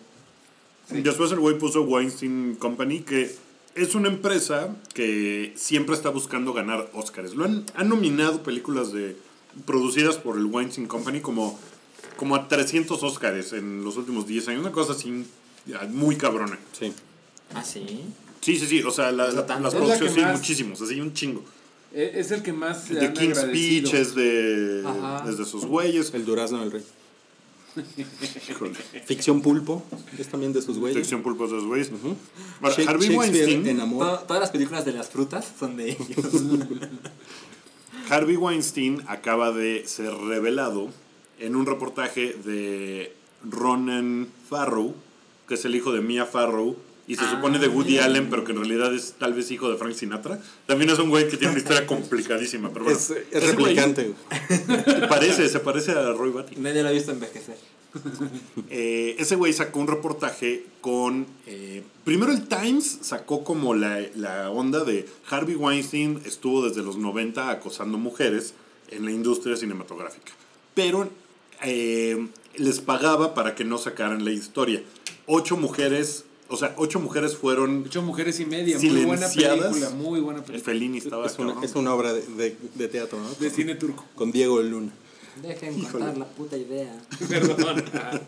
[0.89, 3.35] Después el güey puso Weinstein Company, que
[3.75, 7.35] es una empresa que siempre está buscando ganar Oscars.
[7.35, 9.17] Lo han, han nominado películas de
[9.65, 11.59] producidas por el Weinstein Company como,
[12.17, 14.61] como a 300 Oscars en los últimos 10 años.
[14.61, 15.25] Una cosa así
[15.91, 16.59] muy cabrona.
[16.77, 16.93] Sí.
[17.53, 18.01] ¿Ah, sí?
[18.45, 18.83] Sí, sí, sí.
[18.83, 19.63] O sea, la- O sea, la- tanto.
[19.63, 20.81] las Es la producciones que sí, más- muchísimos.
[20.81, 21.43] Así, un chingo.
[21.93, 23.87] Eh, Es el que más se han King's agradecido.
[23.89, 25.25] Speech es de, Ajá.
[25.29, 26.13] es de esos güeyes.
[26.13, 26.83] El durazno del rey.
[28.49, 28.73] Híjole.
[29.05, 29.83] Ficción pulpo,
[30.17, 30.97] es también de sus güeyes.
[30.97, 31.91] Sección pulpos de esos güeyes.
[32.87, 33.67] Harvey Weinstein.
[33.67, 34.19] en amor.
[34.19, 36.07] To- todas las películas de las frutas son de ellos.
[38.09, 40.89] Harvey Weinstein acaba de ser revelado
[41.39, 44.93] en un reportaje de Ronan Farrow,
[45.47, 46.75] que es el hijo de Mia Farrow,
[47.07, 49.77] y se supone de Woody Allen, pero que en realidad es tal vez hijo de
[49.77, 50.39] Frank Sinatra.
[50.65, 52.97] También es un güey que tiene una historia complicadísima, pero bueno.
[52.97, 54.13] Es, es güey replicante.
[55.09, 56.55] Parece, se parece a Roy Batty.
[56.55, 57.57] Nadie lo ha visto envejecer.
[58.69, 61.25] Eh, ese güey sacó un reportaje con...
[61.47, 66.97] eh, primero el Times sacó como la, la onda de Harvey Weinstein estuvo desde los
[66.97, 68.53] 90 acosando mujeres
[68.89, 70.33] en la industria cinematográfica.
[70.73, 71.09] Pero
[71.63, 74.83] eh, les pagaba para que no sacaran la historia.
[75.25, 77.83] Ocho mujeres, o sea, ocho mujeres fueron...
[77.85, 78.77] Ocho mujeres y media.
[78.77, 79.73] Muy buena Silenciadas.
[79.73, 79.89] película.
[79.91, 80.63] Muy buena película.
[80.73, 81.25] Fellini estaba...
[81.25, 83.29] Es una, es una obra de, de- de teatro, ¿no?
[83.39, 84.05] De cine turco.
[84.15, 84.91] Con Diego Luna.
[85.41, 86.95] Dejen contar la puta idea.
[87.29, 87.83] Perdón.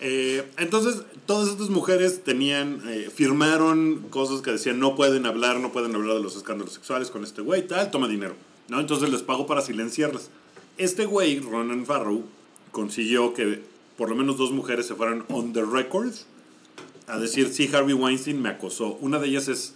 [0.00, 5.72] Eh, entonces, todas estas mujeres tenían, eh, firmaron cosas que decían no pueden hablar, no
[5.72, 8.36] pueden hablar de los escándalos sexuales con este güey, tal, toma dinero.
[8.68, 8.78] ¿no?
[8.78, 10.30] Entonces les pago para silenciarlas.
[10.76, 12.22] Este güey, Ronan Farrow,
[12.70, 13.60] consiguió que
[13.96, 16.12] por lo menos dos mujeres se fueran on the record
[17.08, 18.94] a decir, sí, Harvey Weinstein me acosó.
[19.00, 19.74] Una de ellas es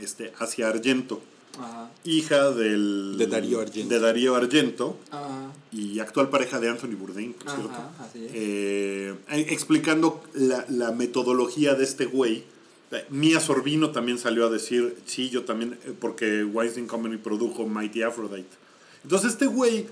[0.00, 1.20] este, Asia Argento,
[1.58, 1.90] Ajá.
[2.04, 3.94] hija del, De Darío Argento.
[3.94, 5.52] de Darío Argento Ajá.
[5.72, 7.72] y actual pareja de Anthony Bourdain, por cierto.
[7.98, 8.30] Así es.
[8.34, 12.44] Eh, explicando la, la metodología de este güey.
[12.92, 17.66] Eh, Mia Sorbino también salió a decir, sí, yo también, eh, porque Weinstein Company produjo
[17.66, 18.48] Mighty Aphrodite.
[19.04, 19.86] Entonces este güey,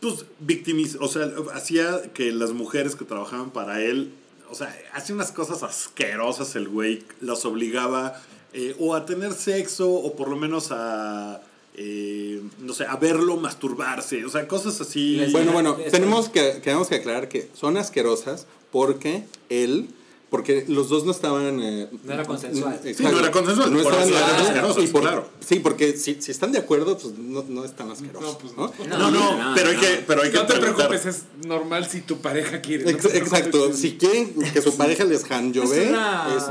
[0.00, 4.12] pues, victimiz, o sea, hacía que las mujeres que trabajaban para él,
[4.50, 8.20] o sea, hacía unas cosas asquerosas el güey, las obligaba
[8.52, 11.42] eh, o a tener sexo o por lo menos a,
[11.74, 15.20] eh, no sé, a verlo masturbarse, o sea, cosas así.
[15.30, 19.88] Bueno, bueno, tenemos que, tenemos que aclarar que son asquerosas porque él,
[20.30, 21.60] porque los dos no estaban...
[21.62, 22.74] eh, No era consensual.
[22.74, 22.98] exacto.
[22.98, 25.28] Sí, no era consensual, por estaban eso de acuerdo, asquerosos, por- claro.
[25.46, 28.26] Sí, porque si, si están de acuerdo, pues no, no es tan asqueroso.
[28.56, 28.98] No, pues ¿no?
[28.98, 29.10] no.
[29.10, 30.88] No, no, pero hay que, pero hay que No te preguntar.
[30.88, 32.84] preocupes, es normal si tu pareja quiere.
[32.84, 36.44] no Ex- Exacto, si quieren que su pareja les handjove, es, una- es-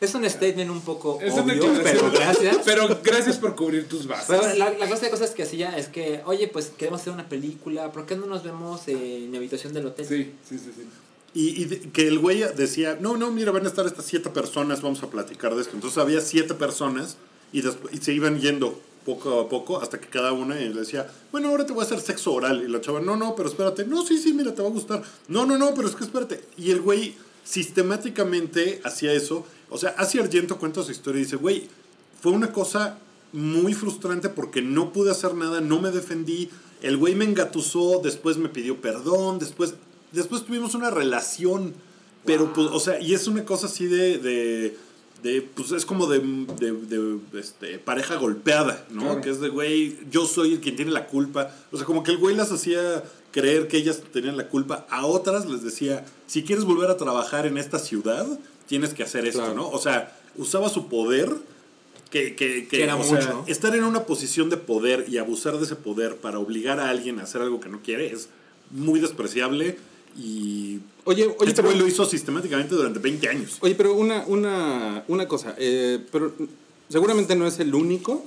[0.00, 2.58] es un statement un poco Es obvio, pero gracias.
[2.64, 4.26] Pero gracias por cubrir tus bases.
[4.28, 7.28] Pero la, la clase de cosas que hacía es que, oye, pues queremos hacer una
[7.28, 10.04] película, ¿por qué no nos vemos en mi habitación del hotel?
[10.06, 10.82] Sí, sí, sí, sí.
[11.34, 15.02] Y, que el güey decía, no, no, mira, van a estar estas siete personas, vamos
[15.02, 15.74] a platicar de esto.
[15.74, 17.16] Entonces había siete personas
[17.52, 21.66] y se iban yendo poco a poco hasta que cada una le decía, bueno, ahora
[21.66, 22.62] te voy a hacer sexo oral.
[22.64, 25.02] Y la chava, no, no, pero espérate, no, sí, sí, mira, te va a gustar.
[25.28, 26.42] No, no, no, pero es que espérate.
[26.56, 27.14] Y el güey
[27.44, 29.46] sistemáticamente hacía eso.
[29.70, 31.68] O sea, hace Argento cuenta su historia y dice, güey,
[32.20, 32.98] fue una cosa
[33.32, 36.50] muy frustrante porque no pude hacer nada, no me defendí.
[36.82, 39.74] El güey me engatusó, después me pidió perdón, después,
[40.14, 41.74] después tuvimos una relación.
[42.24, 44.76] Pero, pues, o sea, y es una cosa así de, de,
[45.22, 49.02] de, pues es como de, de, de, este, pareja golpeada, ¿no?
[49.02, 49.20] Claro.
[49.20, 51.54] Que es de, güey, yo soy el quien tiene la culpa.
[51.70, 54.86] O sea, como que el güey las hacía creer que ellas tenían la culpa.
[54.88, 58.26] A otras les decía, si quieres volver a trabajar en esta ciudad,
[58.66, 59.54] tienes que hacer esto, Claro.
[59.54, 59.68] ¿no?
[59.68, 61.30] O sea, usaba su poder
[62.10, 63.44] que, que, que, Que era o mucho, sea, ¿no?
[63.46, 67.18] estar en una posición de poder y abusar de ese poder para obligar a alguien
[67.18, 68.28] a hacer algo que no quiere es
[68.70, 69.76] muy despreciable
[70.16, 73.58] y Oye, oye, este pero- güey lo hizo sistemáticamente durante 20 años.
[73.60, 76.32] Oye, pero una, una, una cosa, eh, pero
[76.88, 78.24] seguramente no es el único,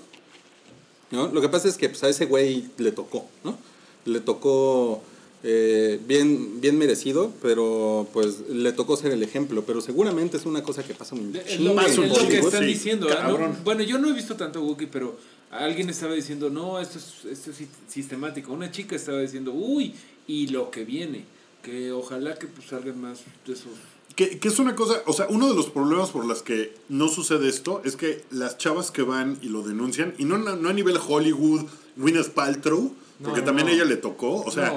[1.12, 1.28] ¿no?
[1.28, 3.58] Lo que pasa es que pues, a ese güey le tocó, ¿no?
[4.06, 5.02] Le tocó
[5.44, 10.62] eh, bien, bien merecido, pero pues le tocó ser el ejemplo, pero seguramente es una
[10.64, 13.08] cosa que pasa un chingo lo, es lo que están sí, diciendo.
[13.10, 13.56] ¿no?
[13.64, 15.18] Bueno, yo no he visto tanto Wookiee, pero
[15.52, 18.52] alguien estaba diciendo, no, esto es, esto es si- sistemático.
[18.54, 19.94] Una chica estaba diciendo, uy,
[20.28, 21.26] y lo que viene.
[21.62, 23.74] Que ojalá que pues, salgan más de esos.
[24.16, 27.08] Que, que es una cosa, o sea, uno de los problemas por las que no
[27.08, 30.74] sucede esto es que las chavas que van y lo denuncian, y no, no a
[30.74, 31.66] nivel Hollywood,
[31.98, 32.94] Gwyneth Paltrow,
[33.24, 34.74] porque No, también ella le tocó, o sea,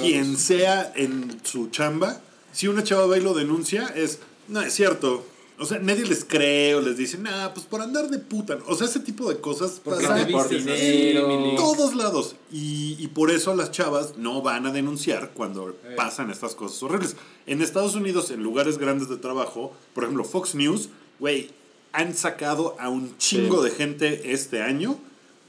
[0.00, 2.20] quien sea en su chamba,
[2.52, 5.24] si una chava va y lo denuncia, es, no, es cierto.
[5.58, 8.58] O sea, nadie les cree o les dice, nah, pues por andar de puta.
[8.66, 12.34] O sea, ese tipo de cosas pasan en todos lados.
[12.50, 15.94] Y, y por eso las chavas no van a denunciar cuando Eh.
[15.96, 17.16] pasan estas cosas horribles.
[17.46, 20.88] En Estados Unidos, en lugares grandes de trabajo, por ejemplo, Fox News,
[21.20, 21.50] güey,
[21.92, 24.98] han sacado a un chingo de gente este año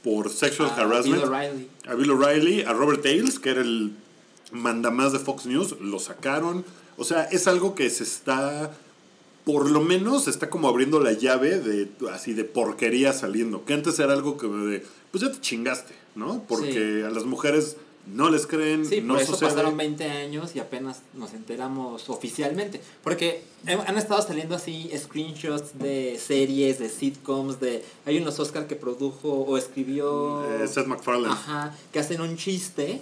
[0.03, 1.24] por sexual Ah, harassment.
[1.24, 1.70] Bill.
[1.88, 3.93] A Bill O'Reilly, a Robert Ailes, que era el
[4.51, 6.64] mandamás de Fox News, lo sacaron.
[6.97, 8.72] O sea, es algo que se está,
[9.46, 13.64] por lo menos, está como abriendo la llave de así de porquería saliendo.
[13.64, 16.43] Que antes era algo que de, pues ya te chingaste, ¿no?
[16.48, 17.78] Porque a las mujeres
[18.12, 19.50] no les creen, Sí, no por eso sucede.
[19.50, 22.82] pasaron 20 años y apenas nos enteramos oficialmente.
[23.04, 27.84] Porque han estado saliendo así screenshots de series, de sitcoms, de...
[28.06, 30.43] Hay unos Oscar que produjo o escribió...
[30.56, 31.34] Eh, Seth MacFarlane.
[31.34, 33.02] Ajá, que hacen un chiste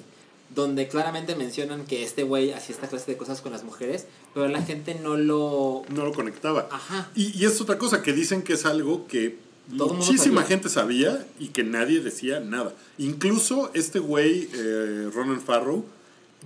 [0.55, 4.47] donde claramente mencionan que este güey hacía esta clase de cosas con las mujeres, pero
[4.47, 5.83] la gente no lo...
[5.89, 6.67] No lo conectaba.
[6.71, 7.09] Ajá.
[7.15, 9.37] Y, y es otra cosa que dicen que es algo que
[9.77, 10.47] Todo muchísima sabía.
[10.47, 12.73] gente sabía y que nadie decía nada.
[12.97, 15.85] Incluso este güey, eh, Ronan Farrow,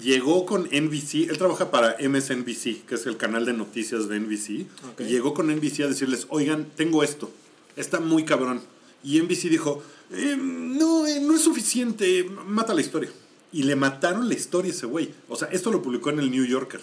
[0.02, 4.68] llegó con NBC, él trabaja para MSNBC, que es el canal de noticias de NBC,
[5.00, 7.32] y llegó con NBC a decirles, oigan, tengo esto,
[7.76, 8.62] está muy cabrón.
[9.04, 9.82] Y NBC dijo,
[10.12, 13.10] "Eh, no, eh, no es suficiente, mata la historia.
[13.58, 15.10] Y le mataron la historia a ese güey.
[15.28, 16.80] O sea, esto lo publicó en el New Yorker.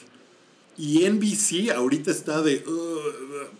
[0.77, 2.64] Y NBC ahorita está de...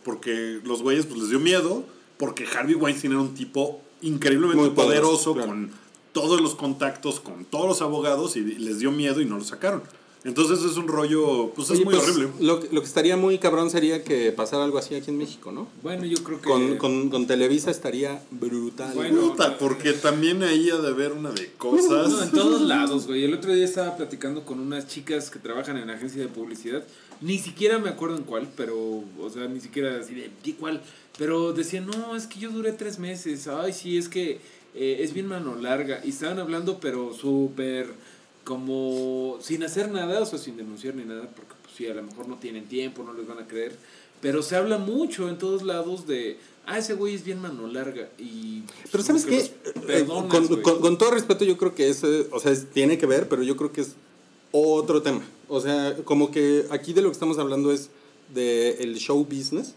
[0.03, 1.85] Porque los güeyes pues les dio miedo,
[2.17, 5.49] porque Harvey Weinstein era un tipo increíblemente Muy poderoso, poderoso, claro.
[5.49, 5.71] con
[6.11, 9.85] todos los contactos, con todos los abogados, y les dio miedo y no lo sacaron.
[10.25, 12.31] Entonces es un rollo, pues es muy pues, horrible.
[12.41, 15.53] Lo, que- lo que estaría muy cabrón sería que pasara algo así aquí en México,
[15.53, 15.69] ¿no?
[15.83, 16.49] Bueno, yo creo que.
[16.49, 18.93] Con, con, con Televisa estaría brutal.
[18.95, 22.11] Bueno, porque también ahí ha de haber una de cosas.
[22.11, 23.25] No, en todos lados, güey.
[23.25, 26.83] El otro día estaba platicando con unas chicas que trabajan en agencia de publicidad.
[27.21, 30.81] Ni siquiera me acuerdo en cuál, pero, o sea, ni siquiera así de ¿qué cuál.
[31.19, 33.47] Pero decían, no, es que yo duré tres meses.
[33.47, 34.41] Ay, sí, es que
[34.75, 36.01] eh, es bien mano larga.
[36.05, 37.89] Y estaban hablando, pero súper
[38.45, 42.03] como sin hacer nada, o sea, sin denunciar ni nada, porque pues sí, a lo
[42.03, 43.77] mejor no tienen tiempo, no les van a creer.
[44.21, 48.09] Pero se habla mucho en todos lados de, ah, ese güey es bien mano larga.
[48.19, 49.37] Y, pues, Pero ¿sabes que qué?
[49.37, 52.55] los Eh, perdonas, con, con- con todo respeto, yo creo que es, eh, o sea,
[52.73, 53.95] tiene que ver, pero yo creo que es
[54.53, 55.23] otro tema.
[55.49, 57.91] O sea, como que aquí de lo que estamos hablando es
[58.35, 59.75] de el show business,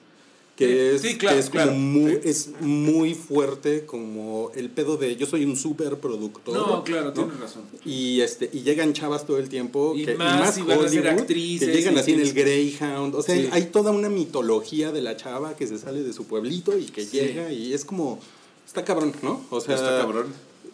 [0.58, 2.20] que es, sí, claro, que es como claro, muy, sí.
[2.26, 6.54] es muy fuerte como el pedo de yo soy un super productor.
[6.56, 7.62] No, claro, tienes razón.
[7.86, 11.08] Y este y llegan chavas todo el tiempo Y que, más si van a ser
[11.08, 13.48] actrices que llegan y así en el Greyhound o sea Sí.
[13.52, 17.06] hay toda una mitología de la chava que se sale de su pueblito y que
[17.06, 17.18] Sí.
[17.18, 18.20] llega y es como
[18.66, 20.26] está cabrón no o sea Está cabrón.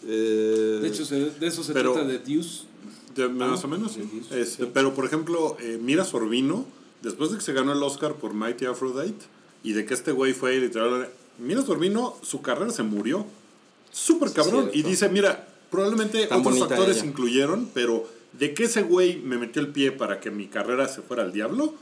[0.08, 2.64] eh, De hecho, se- de eso se Pero- trata de Deuce.
[3.16, 3.92] De- más Ah, o menos.
[3.92, 6.66] sí, sí, Este, Pero, por ejemplo, eh, Mira Sorbino,
[7.04, 9.26] después de que se ganó el Oscar por Mighty Aphrodite
[9.64, 11.10] y de que este güey fue literal.
[11.40, 13.26] Mira Sorbino, su carrera se murió.
[13.92, 14.70] Súper cabrón.
[14.74, 17.06] Y dice: Mira, probablemente Tan otros factores ella.
[17.08, 21.02] incluyeron, pero de que ese güey me metió el pie para que mi carrera se
[21.02, 21.76] fuera al diablo.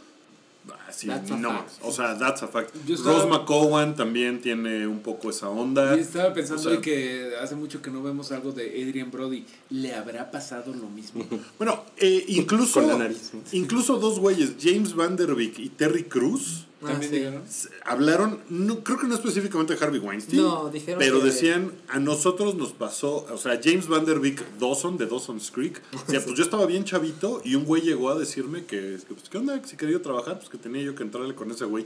[0.88, 1.66] Así, That's a no.
[1.82, 2.76] O sea, that's a fact.
[2.86, 5.98] Yo estaba- Rose McCowan también tiene un poco esa onda.
[5.98, 9.10] Y estaba pensando O sea, hoy que hace mucho que no vemos algo de Adrian
[9.10, 9.44] Brody.
[9.72, 11.26] ¿Le habrá pasado lo mismo?
[11.58, 13.32] Bueno, eh, incluso, Con la nariz.
[13.54, 17.18] incluso dos güeyes, James Van Der Beek y Terry Cruz, Ah, También sí.
[17.20, 17.44] dijeron.
[17.86, 22.00] hablaron, no, creo que no específicamente de Harvey Weinstein, No, dijeron pero que- decían, a
[22.00, 26.36] nosotros nos pasó, o sea, James Van Der Beek Dawson de Dawson's Creek, decía, pues
[26.36, 29.62] yo estaba bien chavito y un güey llegó a decirme que, que, pues, ¿qué onda?
[29.62, 31.86] Que si quería yo trabajar, pues que tenía yo que entrarle con ese güey.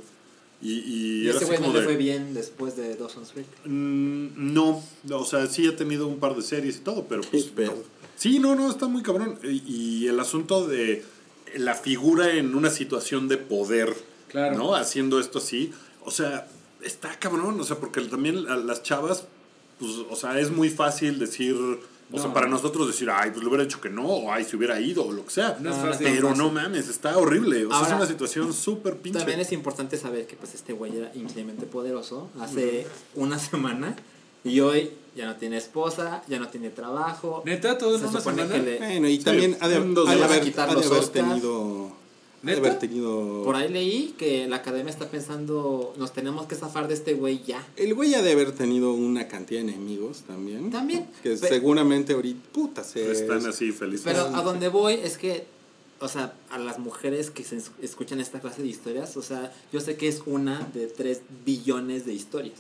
[0.62, 0.80] Y,
[1.26, 3.46] y, ese güey no le fue bien después de Dawson's Creek.
[3.66, 4.82] Mm, no,
[5.12, 7.52] o sea, sí ha tenido un par de series y todo, pero pues.
[8.16, 9.38] Sí, no, no, está muy cabrón.
[9.44, 11.04] Y, y el asunto de
[11.58, 13.94] la figura en una situación de poder,
[14.30, 14.58] Claro.
[14.58, 14.76] ¿no?
[14.76, 15.72] Haciendo esto así.
[16.04, 16.48] O sea,
[16.82, 19.26] está cabrón, o sea, porque también a las chavas,
[19.80, 21.56] pues, o sea, es muy fácil decir.
[22.12, 24.56] O sea, para nosotros decir, ay, pues le hubiera dicho que no, o ay, se
[24.56, 25.58] hubiera ido, o lo que sea.
[25.60, 25.98] No es No.
[25.98, 27.66] Pero no mames, está horrible.
[27.66, 29.18] O sea, Ahora, es una situación súper pinche.
[29.18, 33.96] También es importante saber que pues este güey era increíblemente poderoso hace una semana
[34.44, 37.42] y hoy ya no tiene esposa, ya no tiene trabajo.
[37.44, 40.16] Neta, todo Se supone que le- bueno y Sí, también ha de, en dos ha
[40.16, 41.92] de haber, ha de los haber tenido
[42.46, 42.68] de ¿Neta?
[42.68, 46.94] haber tenido Por ahí leí que la academia está pensando, nos tenemos que zafar de
[46.94, 47.66] este güey ya.
[47.76, 51.08] el güey ha de haber tenido una cantidad de enemigos también También.
[51.24, 54.04] que Pe- seguramente ahorita puta se Están así felices.
[54.06, 55.46] Pero a donde voy es que,
[56.00, 59.52] o sea, a las mujeres que se es- escuchan esta clase de historias, o sea,
[59.74, 62.60] yo sé que es una de tres billones de historias,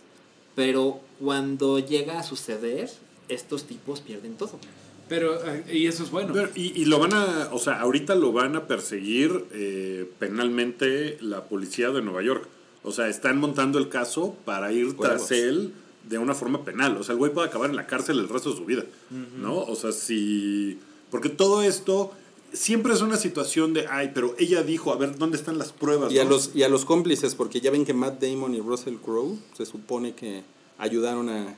[0.55, 2.89] pero cuando llega a suceder,
[3.27, 4.59] estos tipos pierden todo.
[5.07, 6.33] Pero, eh, y eso es bueno.
[6.33, 11.17] Pero, y, y lo van a, o sea, ahorita lo van a perseguir eh, penalmente
[11.21, 12.47] la policía de Nueva York.
[12.83, 15.07] O sea, están montando el caso para ir Huevos.
[15.07, 15.73] tras él
[16.07, 16.97] de una forma penal.
[16.97, 18.83] O sea, el güey puede acabar en la cárcel el resto de su vida,
[19.37, 19.57] ¿no?
[19.57, 20.79] O sea, si...
[21.09, 22.11] Porque todo esto
[22.53, 26.11] siempre es una situación de, ay, pero ella dijo, a ver, ¿dónde están las pruebas?
[26.11, 28.95] y a los y a los cómplices porque ya ven que Matt Damon y Russell
[28.95, 30.43] Crowe se supone que
[30.77, 31.57] ayudaron a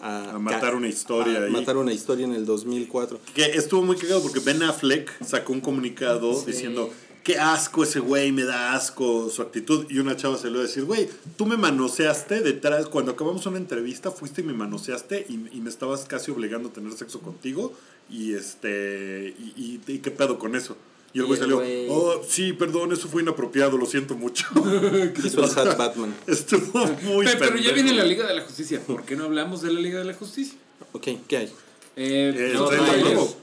[0.00, 1.50] A matar una historia a ahí.
[1.50, 5.60] matar una historia en el 2004 Que estuvo muy cagado porque Ben Affleck sacó un
[5.60, 6.46] comunicado Sí.
[6.52, 6.90] diciendo
[7.22, 9.86] qué asco ese güey, me da asco su actitud.
[9.88, 13.46] Y una chava se lo va a decir, güey, tú me manoseaste detrás, cuando acabamos
[13.46, 17.20] una entrevista, fuiste y me manoseaste y, y me estabas casi obligando a tener sexo
[17.20, 17.74] contigo.
[18.10, 19.52] Y este, y,
[19.86, 20.76] y- y qué pedo con eso.
[21.14, 24.46] Y el güey salió, oh, sí, perdón, eso fue inapropiado, lo siento mucho.
[25.24, 26.14] Hizo el Sad Batman.
[26.26, 28.80] Estuvo muy Pero, pero ya viene la Liga de la Justicia.
[28.86, 30.54] ¿Por qué no hablamos de la Liga de la Justicia?
[30.92, 31.52] Ok, ¿qué hay?
[31.96, 33.36] Eh, El no, nuevo.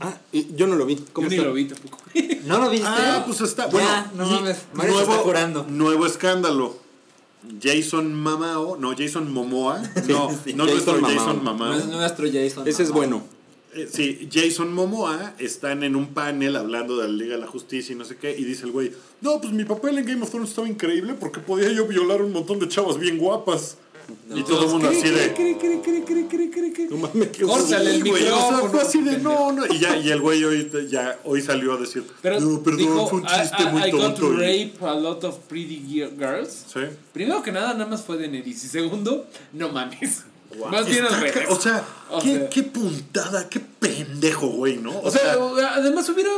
[0.00, 0.96] Ah, y yo no lo vi.
[0.96, 1.46] Yo ¿Cómo ni está?
[1.46, 1.98] lo vi tampoco.
[2.44, 2.86] ¿No lo viste?
[2.88, 3.66] Ah, pues está.
[3.66, 4.58] Bueno, Ya, no mames.
[4.72, 5.66] Mario se está curando.
[5.68, 6.76] Nuevo escándalo.
[7.62, 9.80] Jason Mamao, no, Jason Momoa.
[10.08, 11.10] No, Sí, no Jason nuestro Mamao.
[11.18, 11.98] Jason No es Mamao.
[12.00, 12.66] nuestro Jason.
[12.66, 13.22] Ese es bueno.
[13.74, 17.92] Eh, sí, Jason Momoa están en un panel hablando de la Liga de la Justicia
[17.94, 18.36] y no sé qué.
[18.36, 18.90] Y dice el güey:
[19.20, 22.32] No, pues mi papel en Game of Thrones estaba increíble porque podía yo violar un
[22.32, 23.76] montón de chavas bien guapas.
[24.34, 25.32] y todo el mundo así de.
[26.90, 26.96] No
[27.46, 29.66] Córtale el o micrófono, fue así de no, no.
[29.72, 33.06] Y ya, y el güey hoy, ya, hoy salió a decir: Pero No, perdón, dijo,
[33.06, 34.32] fue un I- chiste I, muy I got tonto.
[34.32, 36.64] y- rape a lot of pretty gi- girls.
[36.72, 36.80] Sí.
[37.12, 38.64] Primero que nada, nada más fue de Neris.
[38.64, 40.24] Y segundo, no mames.
[40.70, 41.46] Más bien al revés.
[41.48, 44.98] O sea, O qué, sea- qué puntada, qué pendejo, güey, ¿no?
[45.00, 45.34] O sea,
[45.74, 46.30] además hubiera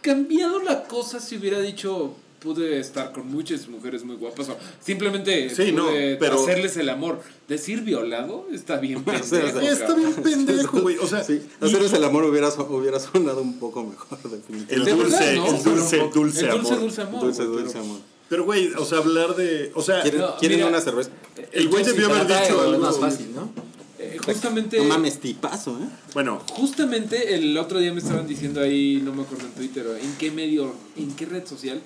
[0.00, 5.54] cambiado la cosa si hubiera dicho pude estar con muchas mujeres muy guapas o simplemente
[5.54, 7.20] Sí, no, pude pero- hacerles el amor.
[7.46, 9.60] Decir violado está bien sea, pendejo.
[9.60, 10.96] está bien pendejo, güey.
[10.96, 14.90] O sea, Sí, y- hacerles el amor hubiera, hubiera sonado un poco mejor, el definitivamente.
[14.90, 15.46] De dulce, verdad, ¿no?
[15.56, 16.80] el dulce, el dulce, amor.
[16.80, 17.20] dulce amor.
[17.20, 17.98] Dulce, dulce amor.
[18.30, 19.72] Pero, güey, o sea, hablar de.
[19.74, 21.10] O sea, ¿Quieren, No, quieren mira, una cerveza?
[21.52, 22.74] el güey debió haber dicho algo.
[22.74, 23.50] Es más fácil, ¿no?
[23.98, 25.88] Eh, justamente, No mames, tipazo, ¿eh?
[26.14, 30.14] Bueno, justamente el otro día me estaban diciendo ahí, no me acuerdo en Twitter, en
[30.16, 31.82] qué medio, en qué red social.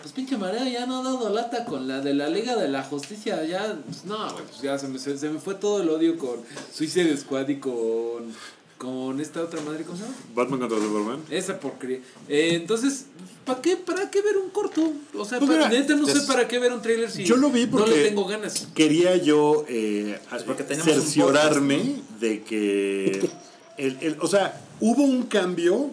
[0.00, 2.82] Pues pinche Marea ya no ha dado lata con la de la Liga de la
[2.82, 3.44] Justicia.
[3.44, 6.16] Ya, pues no, güey, pues ya se me, se, se me fue todo el odio
[6.16, 6.40] con
[6.74, 8.32] Suicide Squad y con,
[8.84, 10.14] con esta otra madre, ¿cómo se llama?
[10.34, 11.20] Batman contra Superman.
[11.30, 11.98] Esa porquería.
[12.28, 13.06] Eh, entonces,
[13.46, 14.92] ¿para qué, ¿para qué ver un corto?
[15.14, 17.36] O sea, Pues para, mira, neta no sé para qué ver un trailer si Yo
[17.36, 18.68] lo vi porque- no le tengo ganas.
[18.74, 23.28] Quería yo eh, un cerciorarme de que.
[23.78, 25.90] El, el- o sea, hubo un cambio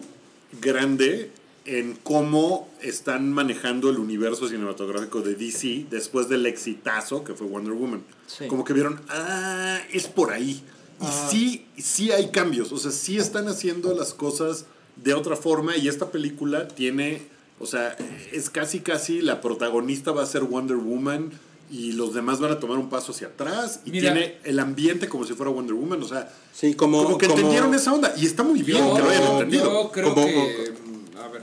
[0.60, 1.30] grande
[1.64, 7.72] en cómo están manejando el universo cinematográfico de DC después del exitazo que fue Wonder
[7.72, 8.02] Woman.
[8.26, 8.46] Sí.
[8.48, 10.62] Como que vieron, ah, es por ahí.
[11.02, 15.76] Y sí, sí hay cambios, o sea, sí están haciendo las cosas de otra forma
[15.76, 17.22] y esta película tiene,
[17.58, 17.96] o sea,
[18.32, 21.30] es casi casi la protagonista va a ser Wonder Woman
[21.70, 24.12] y los demás van a tomar un paso hacia atrás y Mira.
[24.12, 27.38] tiene el ambiente como si fuera Wonder Woman, o sea, Sí, como, como que como-
[27.38, 29.90] entendieron esa onda y está muy bien Yo, que lo hayan yo entendido.
[29.90, 30.72] creo Como- que...
[31.18, 31.42] A ver,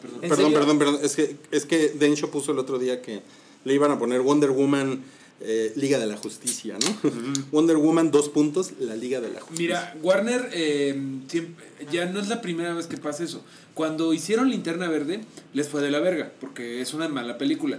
[0.00, 0.18] perdón.
[0.22, 0.98] ¿En Perdón, perdón, perdón.
[1.02, 3.22] Es que, es que Densho puso el otro día que
[3.64, 5.02] le iban a poner Wonder Woman
[5.40, 7.10] eh, Liga de la Justicia, ¿no?
[7.52, 9.62] Wonder Woman, dos puntos, la Liga de la Justicia.
[9.92, 13.44] Mira, Warner eh, siempre- ya no es la primera vez que pasa eso.
[13.74, 15.20] Cuando hicieron Linterna Verde,
[15.52, 17.78] les fue de la verga, porque es una mala película.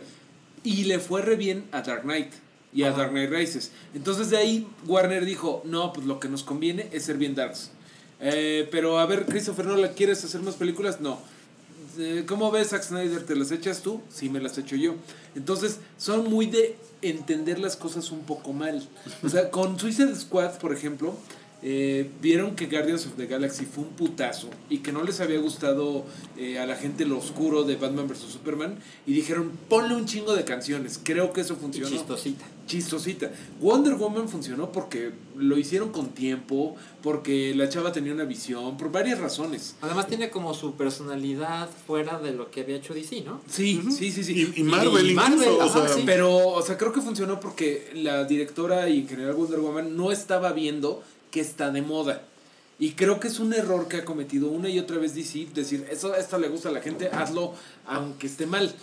[0.63, 2.31] Y le fue re bien a Dark Knight
[2.73, 3.71] y a Dark Knight Rises.
[3.93, 7.71] Entonces de ahí Warner dijo, no, pues lo que nos conviene es ser bien darks.
[8.19, 10.99] Eh, pero a ver, Christopher Nolan, ¿quieres hacer más películas?
[11.01, 11.19] No.
[11.97, 13.25] Eh, ¿Cómo ves, Zack Snyder?
[13.25, 14.01] ¿Te las echas tú?
[14.09, 14.95] Sí, me las echo yo.
[15.35, 18.87] Entonces, son muy de entender las cosas un poco mal.
[19.23, 21.15] O sea, con Suicide Squad, por ejemplo,
[21.67, 25.39] eh, vieron que Guardians of the Galaxy fue un putazo y que no les había
[25.39, 26.05] gustado
[26.37, 28.19] eh, a la gente lo oscuro de Batman vs.
[28.19, 30.99] Superman y dijeron, ponle un chingo de canciones.
[31.03, 32.45] Creo que eso funcionó chistosita.
[32.67, 33.31] chistosita.
[33.59, 38.91] Wonder Woman funcionó porque lo hicieron con tiempo, porque la chava tenía una visión, por
[38.91, 39.75] varias razones.
[39.81, 43.41] Además tiene como su personalidad fuera de lo que había hecho DC, ¿no?
[43.49, 44.53] Sí, sí, sí, sí.
[44.55, 46.03] Y, y Marvel Y incluso, Marvel, o ajá, sea, sí.
[46.05, 50.11] Pero, o sea, creo que funcionó porque la directora y en general Wonder Woman no
[50.11, 51.01] estaba viendo
[51.35, 52.23] que está de moda.
[52.79, 55.85] Y creo que es un error que ha cometido una y otra vez DC, decir,
[55.91, 57.53] eso, esto le gusta a la gente, hazlo
[57.85, 58.73] aunque esté mal.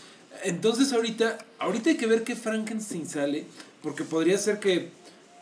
[0.44, 3.46] Entonces ahorita, ahorita hay que ver qué Frankenstein sale,
[3.82, 4.90] porque podría ser que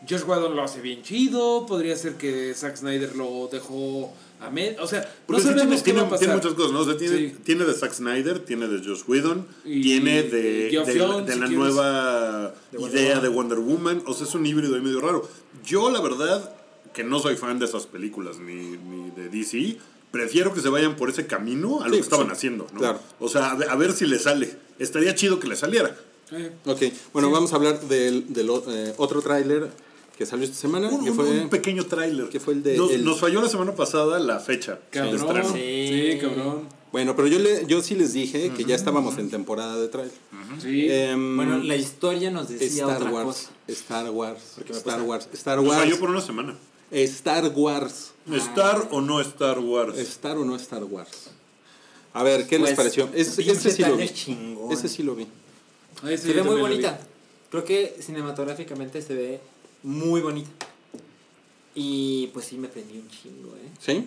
[0.09, 4.79] Josh Whedon lo hace bien chido, podría ser que Zack Snyder lo dejó a med,
[4.79, 6.35] o sea, no Porque sí sabemos qué tiene, va a tiene- tiene pasar.
[6.43, 6.79] muchas cosas, ¿no?
[6.79, 7.35] O sea, tiene, Sí.
[7.43, 11.27] tiene de Zack Snyder, tiene de Josh Whedon, Y- tiene de, y Geoff de, Johns,
[11.27, 11.65] de si la quieres.
[11.65, 13.21] nueva De idea Woman.
[13.23, 14.03] de Wonder Woman.
[14.07, 15.29] O sea, es un híbrido ahí medio raro.
[15.63, 16.55] Yo, la verdad,
[16.93, 19.77] que no soy fan de esas películas ni, ni de DC,
[20.11, 22.79] prefiero que se vayan por ese camino a lo Sí, que estaban sí, haciendo, ¿no?
[22.79, 22.99] claro.
[23.19, 24.55] O sea, a ver, a ver si le sale.
[24.79, 25.95] Estaría chido que le saliera.
[26.31, 26.81] Eh, Ok,
[27.13, 29.69] bueno, vamos a hablar del, del eh, otro tráiler
[30.17, 31.25] que salió esta semana, Un, que fue...
[31.29, 32.29] un pequeño tráiler.
[32.29, 35.15] que fue el de- Nos, el- nos falló la semana pasada la fecha de cabrón.
[35.15, 35.53] estreno.
[35.53, 36.17] Sí, Sí.
[36.19, 36.67] cabrón.
[36.91, 40.13] Bueno, pero yo, le, yo sí les dije que ya estábamos en temporada de tráiler.
[40.61, 40.87] Sí.
[40.89, 43.49] Em, Bueno, la historia nos decía Star otra Wars, cosa.
[43.69, 46.55] Star Wars, Star Wars, Star Nos Wars, falló por una semana.
[46.91, 49.97] Star Wars, ¿Star o no Star Wars?
[49.97, 51.29] Star o no Star Wars.
[52.13, 53.09] A ver, ¿qué les Pues, pareció?
[53.13, 53.93] Es- pinche ese sí lo vi.
[53.95, 54.71] trailer chingón.
[54.71, 55.27] Ese sí lo vi.
[56.01, 56.59] Se yo ve muy también lo vi.
[56.61, 56.99] bonita.
[57.49, 59.39] Creo que cinematográficamente se ve
[59.83, 60.49] muy bonita.
[61.73, 63.69] Y pues sí me prendí un chingo, ¿eh?
[63.79, 64.05] ¿Sí?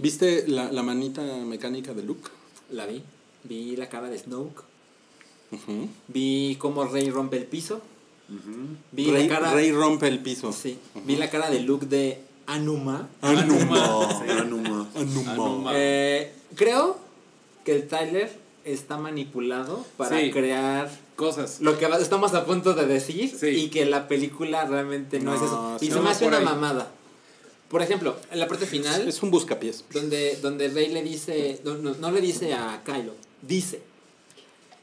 [0.00, 2.30] ¿Viste la, la manita mecánica de Luke?
[2.70, 3.02] La vi.
[3.42, 4.62] Vi la cara de Snoke.
[5.50, 5.88] Ujú.
[6.08, 7.80] Vi cómo Rey rompe el piso.
[8.92, 9.52] Vi Rey, la cara.
[9.52, 10.52] Rey rompe el piso.
[10.52, 10.78] Sí.
[11.04, 13.08] Vi la cara de Luke de Anuma.
[13.22, 14.20] Anuma.
[14.40, 14.88] Anuma.
[15.26, 15.72] Anuma.
[15.74, 16.98] Eh, creo
[17.64, 20.30] que el trailer está manipulado para Sí.
[20.30, 21.60] crear Cosas.
[21.60, 23.48] lo que estamos a punto de decir Sí.
[23.48, 25.76] y que la película realmente no, es eso.
[25.80, 26.44] Y se No, me hace una ahí.
[26.44, 26.90] mamada.
[27.68, 29.84] Por ejemplo, en la parte final, Es un buscapiés.
[29.92, 33.12] donde, donde Rey le dice, no, no, no le dice a Kylo,
[33.42, 33.82] dice,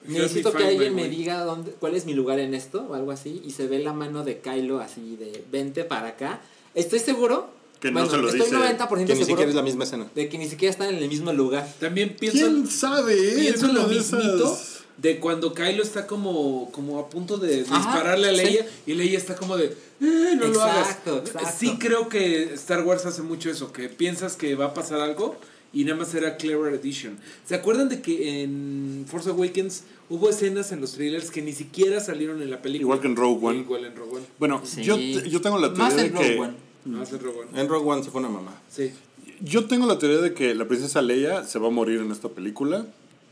[0.05, 1.11] necesito que alguien me way".
[1.11, 3.93] diga dónde, cuál es mi lugar en esto o algo así, y se ve la
[3.93, 6.41] mano de Kylo así de, vente para acá.
[6.75, 7.49] Estoy seguro,
[7.79, 8.55] Que no bueno, se lo estoy dice.
[8.77, 10.07] 90% Que ni seguro siquiera es la misma escena.
[10.13, 11.67] de que ni siquiera están en el mismo lugar.
[11.79, 13.13] También pienso, ¿Quién sabe?
[13.13, 13.35] eh?
[13.39, 14.59] pienso Es lo esas- mismito
[14.97, 18.37] de cuando Kylo está como, como a punto de Ajá, dispararle a sí.
[18.37, 20.89] Leia y Leia está como de, eh, no lo hagas.
[20.89, 21.49] Exacto, exacto.
[21.57, 25.35] Sí creo que Star Wars hace mucho eso, que piensas que va a pasar algo
[25.73, 27.17] y nada más era Clever Edition.
[27.45, 31.99] ¿Se acuerdan de que en Force Awakens hubo escenas en los trailers que ni siquiera
[31.99, 32.81] salieron en la película?
[32.83, 33.59] Igual que en Rogue One.
[33.59, 34.25] Igual en Rogue One.
[34.39, 34.83] Bueno, Sí.
[34.83, 36.35] yo, yo tengo la Más teoría en de que.
[36.35, 36.53] Rogue One.
[36.97, 37.61] Más en Rogue One.
[37.61, 38.61] En Rogue One se fue una mamá.
[38.69, 38.91] Sí.
[39.39, 42.29] Yo tengo la teoría de que la princesa Leia se va a morir en esta
[42.29, 42.85] película.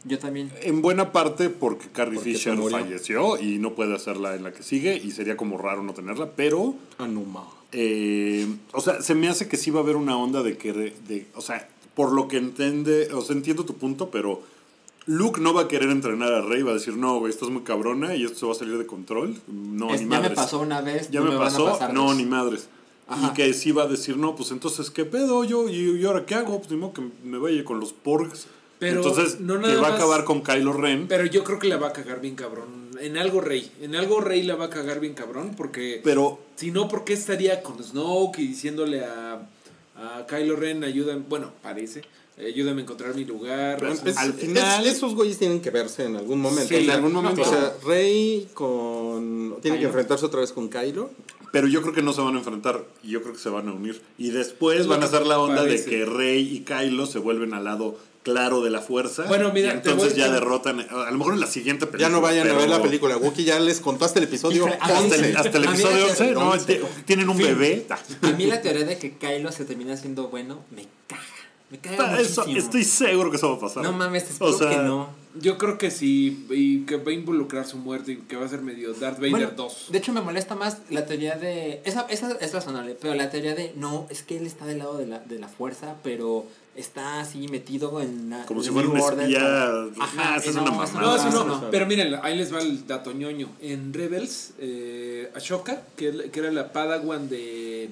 [0.06, 0.50] Yo también.
[0.62, 4.64] En buena parte porque Carrie Porque Fisher falleció y no puede hacerla en la que
[4.64, 7.46] sigue y sería como raro no tenerla, pero Anuma.
[7.74, 10.72] eh, o sea, se me hace que sí va a haber una onda de que,
[10.74, 11.68] de, o sea,
[12.00, 14.42] por lo que entiende, o sea, entiendo tu punto, pero
[15.06, 17.64] Luke no va a querer entrenar a Rey, va a decir, no, güey, estás muy
[17.64, 19.36] cabrona y esto se va a salir de control.
[19.50, 20.38] No, Es- ni ya me madres.
[20.38, 21.10] pasó una vez.
[21.12, 22.16] Ya no me van a pasó, pasar no, dos.
[22.16, 22.70] ni madres.
[23.06, 23.28] Ajá.
[23.28, 25.44] Y que sí va a decir, no, pues entonces, ¿qué pedo?
[25.44, 26.60] Yo, y, y ahora qué hago?
[26.60, 28.48] Pues ni modo que me vaya con los porgs.
[28.80, 31.08] Pero entonces, no que nada va a acabar con Kylo Ren.
[31.10, 32.92] Pero yo creo que la va a cagar bien cabrón.
[33.02, 33.70] En algo Rey.
[33.82, 36.00] En algo Rey la va a cagar bien cabrón porque...
[36.02, 39.42] Pero Si no, ¿por qué estaría con Snoke y diciéndole a,
[40.02, 42.02] a Kylo Ren, ayúdame, bueno, parece,
[42.38, 43.78] ayúdame a encontrar mi lugar?
[43.80, 46.68] Pero Al final- es- esos güeyes tienen que verse en algún momento.
[46.70, 47.42] Sí, en algún momento.
[47.42, 49.58] O sea, Rey con.
[49.62, 51.10] Tiene que enfrentarse otra vez con Kylo.
[51.52, 53.68] Pero yo creo que no se van a enfrentar y yo creo que se van
[53.68, 54.00] a unir.
[54.20, 55.84] Y después van a hacer la onda parece.
[55.86, 59.24] de que Rey y Kylo se vuelven al lado claro de la fuerza.
[59.28, 60.80] Bueno, mira, y te entonces ya te- derrotan.
[60.82, 62.08] A lo mejor en la siguiente película.
[62.08, 63.18] Ya no vayan a ver la película.
[63.18, 63.80] Wookie ya les
[64.20, 65.38] el episodio mí Hasta el, 11.
[65.38, 67.86] hasta el episodio me 11, no, t- tienen un bebé.
[68.22, 71.22] A mí la teoría de que Kylo se termina siendo bueno me caga.
[71.72, 72.66] Me caga Ah, Eso, muchísimo.
[72.66, 73.84] estoy seguro que eso va a pasar.
[73.84, 75.10] No mames, espero O sea, que no.
[75.40, 78.50] Yo creo que sí, y que va a involucrar su muerte y que va a
[78.50, 79.86] ser medio Darth Vader Bueno, 2.
[79.92, 81.82] de hecho me molesta más la teoría de...
[81.86, 83.72] Esa, esa es razonable, pero la teoría de...
[83.76, 86.48] No, es que él está del lado de la, de la fuerza, pero
[86.80, 88.30] está así metido en...
[88.30, 90.04] la- Como si fuera un New Order espía.
[90.04, 91.02] Ajá, es no, una mamada.
[91.02, 91.70] No, eso eso no, no.
[91.72, 93.50] pero miren, ahí les va el dato ñoño.
[93.62, 97.90] En Rebels, eh, Ashoka, que, que era la Padawan de,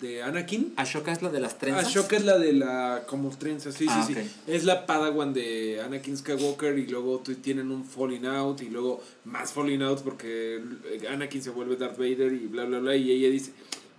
[0.00, 1.86] de Anakin, Ashoka es la de las trenzas.
[1.86, 4.18] Ashoka es la de la como trenza, sí, Ah, sí, ok.
[4.20, 4.30] sí.
[4.46, 9.02] Es la Padawan de Anakin Skywalker y luego tu- tienen un Falling Out y luego
[9.24, 10.62] más Falling Out porque
[11.10, 13.52] Anakin se vuelve Darth Vader y bla bla bla y ella dice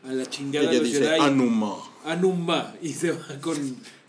[0.08, 1.20] a la chingada Ella los dice Jedi.
[1.20, 1.76] Anuma.
[2.06, 3.56] Anuma y se va con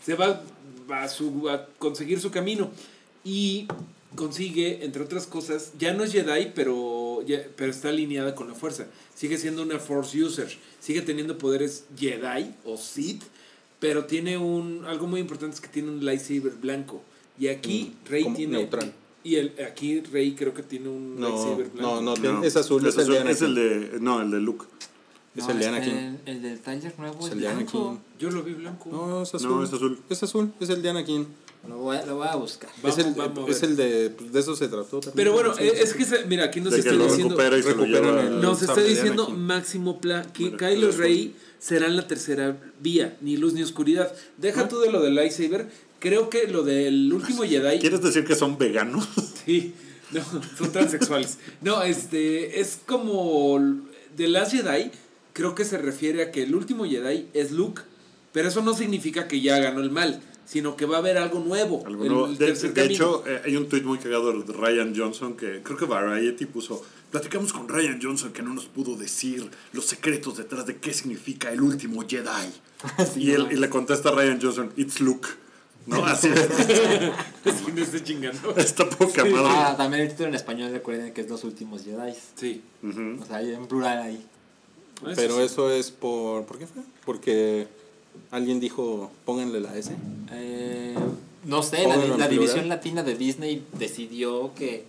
[0.05, 0.41] se va
[0.89, 2.69] a, su, a conseguir su camino
[3.23, 3.67] y
[4.15, 8.53] consigue entre otras cosas ya no es Jedi pero ya- pero está alineada con la
[8.53, 8.85] fuerza
[9.15, 10.47] sigue siendo una Force user
[10.79, 13.23] sigue teniendo poderes Jedi o Sith
[13.79, 17.01] pero tiene un algo muy importante es que tiene un lightsaber blanco
[17.39, 18.93] y aquí Rey Mm, como tiene neutral.
[19.23, 22.55] y el, aquí Rey creo que tiene un No, lightsaber blanco no, no, No, es
[22.55, 23.99] azul, es, el de es el de.
[23.99, 24.65] No, el de Luke.
[25.35, 25.97] Es el de Anakin.
[25.97, 27.89] El, el del Tyler nuevo Es el de blanco.
[27.89, 28.03] Anakin.
[28.19, 29.49] yo lo vi blanco No, es azul.
[29.49, 29.99] No, es azul.
[30.09, 31.27] Es azul, es el de Anakin.
[31.67, 32.69] Lo voy, a, lo voy a buscar.
[32.81, 34.09] Vamos, es el, vamos es el de.
[34.09, 35.13] pues, de eso se trató también.
[35.15, 37.37] pero bueno Sí, es, que se- mira aquí nos está diciendo
[38.41, 39.29] Nos está diciendo.
[39.29, 40.97] Máximo Pla que Kylo eso.
[40.97, 44.13] Rey será la tercera vía, ni luz ni oscuridad.
[44.37, 45.69] Deja tú de lo del lightsaber,
[45.99, 47.79] creo que lo del último Jedi.
[47.79, 49.07] ¿Quieres decir que son veganos?
[49.45, 49.73] Sí,
[50.11, 50.21] no,
[50.57, 51.37] son transexuales.
[51.61, 53.59] No, este, es como
[54.15, 54.89] The Last Jedi,
[55.33, 57.81] creo que se refiere a que el último Jedi es Luke,
[58.31, 61.39] pero eso no significa que ya ganó el mal, sino que va a haber algo
[61.39, 61.83] nuevo.
[61.85, 62.27] Algo nuevo.
[62.27, 65.85] el De, hecho, eh, hay un tweet muy cagado de Ryan Johnson que creo que
[65.85, 66.83] Variety puso.
[67.11, 71.51] Platicamos con Ryan Johnson que no nos pudo decir los secretos detrás de qué significa
[71.51, 72.51] el último Jedi.
[73.15, 75.27] y, él, y le contesta a Ryan Johnson, it's Luke.
[75.85, 76.05] ¿No?
[76.05, 78.55] Así Sí, no esté chingando.
[78.55, 79.47] está poca madre.
[79.47, 82.13] Ah, también el título en español recuerden que es Los Últimos Jedi.
[82.35, 82.61] Sí.
[83.21, 84.25] O sea, hay en plural ahí.
[85.15, 85.43] Pero sí.
[85.43, 86.43] eso es por.
[86.45, 86.81] ¿Por qué fue?
[87.05, 87.67] Porque
[88.31, 89.91] alguien dijo, pónganle la S.
[90.31, 90.95] Eh,
[91.45, 94.85] no sé, la, la división latina de Disney decidió que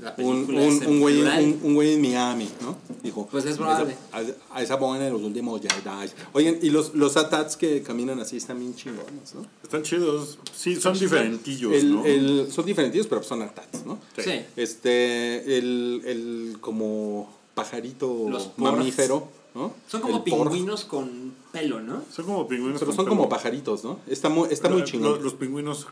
[0.00, 2.76] la Un, película un, en un, güey, un, un güey en Miami, ¿no?
[3.02, 3.28] Dijo.
[3.30, 3.94] Pues es probable.
[4.12, 6.10] A, a- a esa pongan en los últimos Jedi.
[6.32, 9.46] Oigan, y los, los atats que caminan así están bien chingones, ¿no?
[9.62, 10.38] Están chidos.
[10.54, 12.04] Sí, son diferentillos, El, ¿no?
[12.04, 13.98] el- son diferentillos, pero son atats, ¿no?
[14.18, 14.40] Sí.
[14.56, 19.72] Este, el, el como pajarito Los mamífero, ¿no?
[19.86, 22.02] Son como El pingüinos con pelo, ¿no?
[22.14, 22.78] Son como pingüinos.
[22.80, 23.16] Pero con son pelo.
[23.16, 24.00] como pajaritos, ¿no?
[24.06, 25.12] Está muy, está muy Los- chingón.
[25.14, 25.86] Los, los pingüinos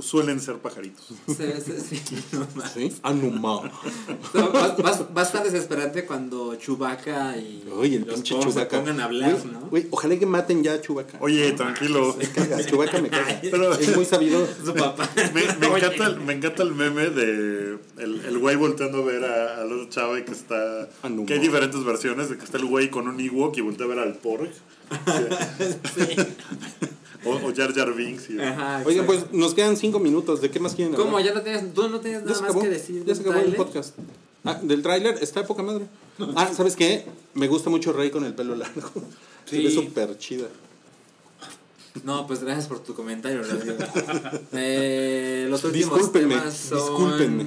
[0.00, 1.06] suelen ser pajaritos.
[1.26, 2.00] Sí,
[2.32, 2.72] no mames.
[2.72, 2.92] ¿Sí?
[3.02, 3.70] Anuma.
[4.34, 8.40] No, va, va- va a estar desesperante cuando Chewbacca y Oye, el los pinche se
[8.42, 8.78] Chubaca.
[8.78, 9.60] pongan a hablar, ¿no?
[9.70, 11.18] Güey, ojalá que maten ya a Chubaca.
[11.20, 12.14] Oye, tranquilo.
[12.18, 13.38] Me caga, Chewbacca me caga.
[13.42, 14.46] Pero- es muy sabido.
[14.64, 15.08] Su papá.
[15.34, 19.24] Me, me encanta, el, me encanta el meme de el, el güey volteando a ver
[19.24, 22.44] a, al otro chavo y que está Ah, no, que hay diferentes versiones de que
[22.44, 24.48] está el güey con un Ewok y voltea a ver al Porg
[24.88, 26.16] Sí.
[27.24, 29.06] o, o Jar Jar Binks Ajá, Oigan, exacto.
[29.06, 30.40] pues nos quedan cinco minutos.
[30.40, 31.06] ¿De qué más quieren hablar?
[31.08, 31.20] ¿Cómo?
[31.20, 32.62] ¿Ya no tienes, tú no tienes nada se más acabó.
[32.62, 33.94] que decir Ya se acabó el podcast.
[34.44, 35.86] Ah, del tráiler está de poca madre.
[36.36, 37.04] Ah, ¿sabes qué?
[37.34, 38.90] Me gusta mucho Rey con el pelo largo.
[39.44, 39.74] Se ve Sí.
[39.74, 40.46] súper chida.
[42.04, 43.40] No, pues gracias por tu comentario,
[44.52, 46.78] eh, los últimos Discúlpenme, temas son...
[46.78, 47.44] discúlpenme.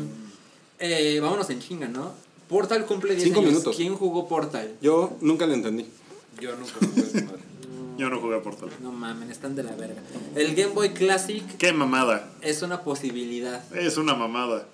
[0.79, 2.13] Eh, vámonos en chinga, ¿no?
[2.47, 3.51] Portal cumple 10 Cinco años.
[3.51, 3.75] minutos.
[3.75, 4.75] ¿Quién jugó Portal?
[4.81, 5.85] Yo nunca le entendí.
[6.39, 7.39] Yo nunca jugué esa madre.
[7.97, 8.69] Yo no jugué a Portal.
[8.81, 10.01] No mamen, están de la verga.
[10.35, 12.29] El Game Boy Classic Qué mamada.
[12.41, 13.61] es una posibilidad.
[13.75, 14.65] Es una mamada.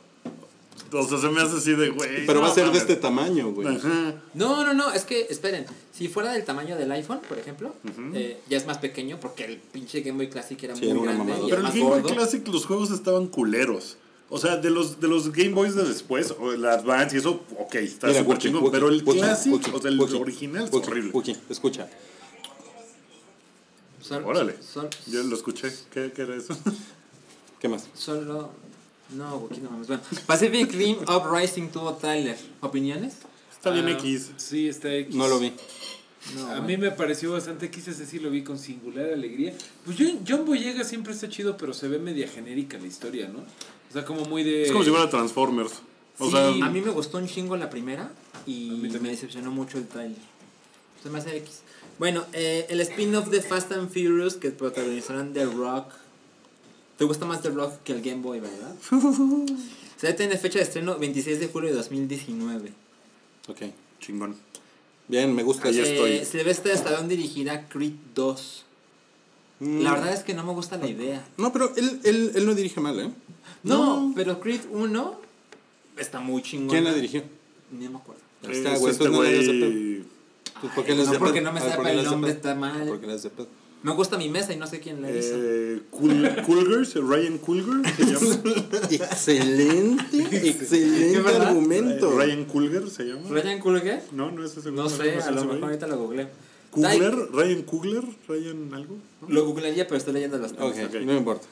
[0.92, 2.26] O sea, se me hace así de güey.
[2.28, 3.68] Pero va no a ser de este tamaño, güey.
[3.68, 4.14] Ajá.
[4.34, 7.74] No, no, no, es que, esperen, si fuera del tamaño del iPhone, por ejemplo,
[8.14, 11.34] eh, ya es más pequeño porque el pinche Game Boy Classic era Sí, muy grande
[11.50, 12.04] Pero el Game Boy.
[12.04, 13.98] Classic, los juegos estaban culeros.
[14.30, 17.44] O sea, de los, de los Game Boys de después, o el Advance y eso,
[17.60, 18.64] ok, está súper chingón.
[18.64, 21.12] Wookie, Pero el Wookie, Classic, Wookie, o sea, el Wookie, original es Wookie, horrible.
[21.12, 21.88] Wookie, escucha.
[24.02, 24.56] Son- Órale.
[24.62, 25.72] son- Yo lo escuché.
[25.92, 26.58] ¿Qué, qué era eso?
[27.60, 27.88] ¿Qué más?
[27.96, 28.52] solo...
[29.12, 29.88] No, Wookie, no mames.
[29.88, 32.38] Bueno, Pacific Rim Uprising tuvo trailer.
[32.62, 33.14] ¿Opiniones?
[33.52, 34.32] Está bien Ah, X.
[34.38, 35.14] Sí, está X.
[35.16, 35.54] No lo vi.
[36.34, 39.54] No, A mí me pareció bastante X, ese sí lo vi con singular alegría.
[39.86, 43.42] Pues yo, John Boyega siempre está chido, pero se ve media genérica la historia, ¿no?
[43.90, 44.64] O sea, como muy de...
[44.64, 45.74] Es como si fuera Transformers.
[46.20, 46.32] O Sí.
[46.32, 48.12] sea, A mí me gustó un chingo la primera
[48.46, 48.70] y
[49.02, 50.18] me decepcionó mucho el trailer.
[51.04, 51.62] Se me hace X.
[52.00, 55.92] Bueno, eh, el spin-off de Fast and Furious que protagonizarán The Rock.
[56.98, 58.76] ¿Te gusta más The Rock que el Game Boy, verdad?
[59.98, 62.72] Se tiene fecha de estreno 26 de julio de 2019.
[63.48, 63.62] Ok.
[64.02, 64.36] chingón.
[65.08, 65.68] Bien, me gusta.
[65.70, 65.90] Ahí eso.
[65.90, 66.12] estoy.
[66.14, 68.66] Eh, Sylvester Stallone dirigirá Creed 2.
[69.60, 69.82] Mm.
[69.84, 71.26] La verdad es que no me gusta la idea.
[71.38, 73.10] No, pero él, él, él no dirige mal, ¿eh?
[73.66, 75.20] No, pero Creed 1
[75.98, 76.70] está muy chingón.
[76.70, 77.24] ¿Quién la dirigió?
[77.72, 78.22] Ni me acuerdo.
[78.44, 80.04] Está, Es güey, este no güey.
[80.62, 82.56] Pues, ¿por qué Ay, no, de porque no me sepa ¿por qué el nombre, está
[82.56, 82.88] mal.
[82.88, 83.48] ¿Por qué le haces de pedo?
[83.84, 85.36] Me gusta mi mesa y no sé quién la hizo.
[85.36, 88.88] Eh, Ryan Coolger se llama.
[88.90, 92.18] Excelente, ¿Qué excelente argumento.
[92.18, 93.30] Ryan Coolger se llama.
[93.30, 94.04] ¿Ryan Coogler?
[94.12, 96.28] No, no es ese No sé, a lo mejor ahorita lo googleé.
[96.72, 98.98] Coogler, Ryan Coogler, Ryan algo.
[99.28, 100.86] Lo googlearía, pero estoy leyendo las cosas.
[100.86, 100.94] Ok.
[101.02, 101.48] no me importa.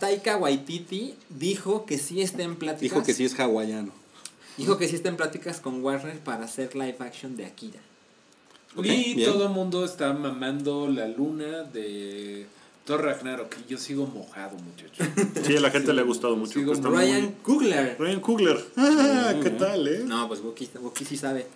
[0.00, 2.80] Taika Waititi dijo que sí está en pláticas.
[2.80, 3.92] Dijo que sí es hawaiano.
[4.56, 7.78] Dijo que sí está en pláticas con Warner para hacer live action de Akira.
[8.76, 9.30] Y bien.
[9.30, 12.46] todo el mundo está mamando la luna de
[12.84, 13.54] Thor Ragnarok.
[13.66, 15.06] Y yo sigo mojado, muchachos.
[15.46, 16.52] Sí, a la gente le ha gustado mucho.
[16.58, 17.96] Sigo está Ryan muy- Coogler.
[17.98, 18.64] Ryan Coogler.
[18.76, 20.02] Ah, ¿qué tal, eh?
[20.04, 21.46] No, pues Wookie, Wookie sí sabe.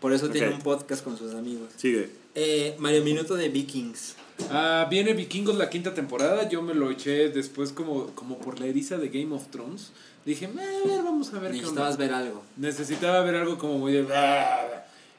[0.00, 1.70] Por eso tiene un podcast con sus amigos.
[1.76, 2.10] Sigue.
[2.34, 4.14] Eh, Mario Minuto de Vikings.
[4.50, 6.48] Ah, viene Vikingos la quinta temporada.
[6.48, 9.92] Yo me lo eché después como, como por la eriza de Game of Thrones.
[10.24, 10.48] Dije, "Eh,
[10.84, 11.86] a ver, vamos a ver qué onda".
[11.88, 12.42] Necesitabas ver algo.
[12.56, 14.06] Necesitaba ver algo como muy de...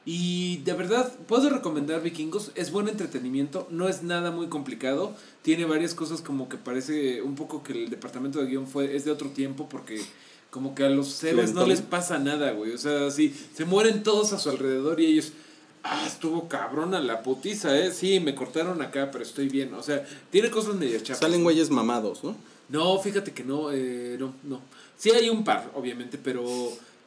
[0.04, 2.50] Y de verdad, puedo recomendar Vikingos.
[2.56, 5.14] Es buen entretenimiento, no es nada muy complicado.
[5.42, 9.04] Tiene varias cosas como que parece un poco que el departamento de guion fue, es
[9.04, 10.00] de otro tiempo porque
[10.50, 12.72] como que a los héroes no les pasa nada, güey.
[12.72, 15.32] O sea, sí, se mueren todos a su alrededor y ellos...
[15.84, 17.90] Ah, estuvo cabrona la putiza, ¿eh?
[17.92, 19.74] Sí, me cortaron acá, pero estoy bien.
[19.74, 21.18] O sea, tiene cosas medio chapas.
[21.20, 22.36] Salen güeyes mamados, ¿no?
[22.68, 24.60] No, fíjate que no, eh, no, no.
[24.96, 26.44] Sí hay un par, obviamente, pero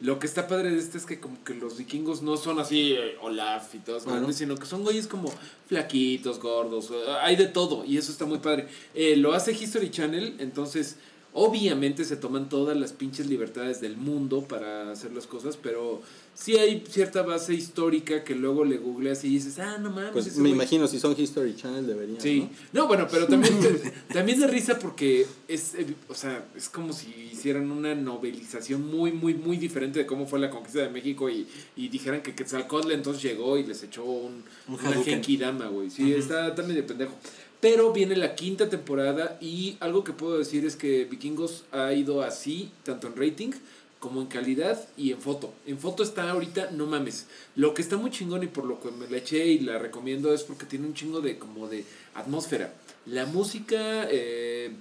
[0.01, 2.91] lo que está padre de este es que como que los vikingos no son así
[2.91, 4.31] eh, Olaf y todos, Ah, ¿no?
[4.33, 5.31] sino que son güeyes como
[5.67, 8.67] flaquitos, gordos, eh, hay de todo y eso está muy padre.
[8.93, 10.97] Eh, lo hace History Channel, entonces
[11.37, 16.01] obviamente se toman todas las pinches libertades del mundo para hacer las cosas, pero
[16.33, 20.11] sí hay cierta base histórica que luego le googleas y dices, ah, no mames.
[20.13, 20.53] Pues me güey".
[20.53, 22.21] imagino, si son History Channel deberían.
[22.21, 22.83] Sí, ¿no?
[22.83, 23.53] no, bueno, pero también,
[24.13, 25.73] también de risa porque es,
[26.07, 30.39] o sea, es como si hicieran una novelización muy, muy, muy diferente de cómo fue
[30.39, 34.41] la conquista de México y, y dijeran que Quetzalcóatl entonces llegó y les echó un,
[34.69, 35.89] Un una güey.
[35.89, 37.13] Sí, está también de pendejo.
[37.61, 42.21] Pero viene la quinta temporada y algo que puedo decir es que Vikingos ha ido
[42.21, 43.51] así, tanto en rating
[43.99, 45.51] como en calidad y en foto.
[45.65, 47.25] En foto está ahorita, no mames.
[47.55, 50.31] Lo que está muy chingón y por lo que me la eché y la recomiendo
[50.31, 52.71] es porque tiene un chingo de como de atmósfera.
[53.07, 54.71] La música, eh,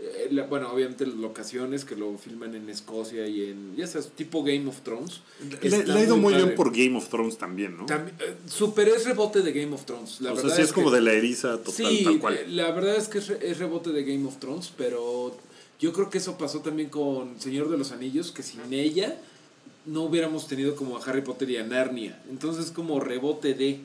[0.00, 4.10] eh, la- bueno, obviamente las locaciones que lo filman en Escocia y en, ya sabes,
[4.10, 5.20] tipo Game of Thrones.
[5.62, 6.44] Le, ha ido muy padre.
[6.46, 7.86] bien por Game of Thrones también, ¿no?
[7.86, 10.20] También, eh, super es rebote de Game of Thrones.
[10.20, 12.34] La o sea, verdad sí es, como que- de la eriza total, Sí, tal cual.
[12.34, 15.36] eh, la verdad es que es, re- es rebote de Game of Thrones, pero
[15.80, 19.16] yo creo que eso pasó también con Señor de los Anillos, que sin ella
[19.86, 22.20] no hubiéramos tenido como a Harry Potter y a Narnia.
[22.30, 23.80] Entonces como rebote de...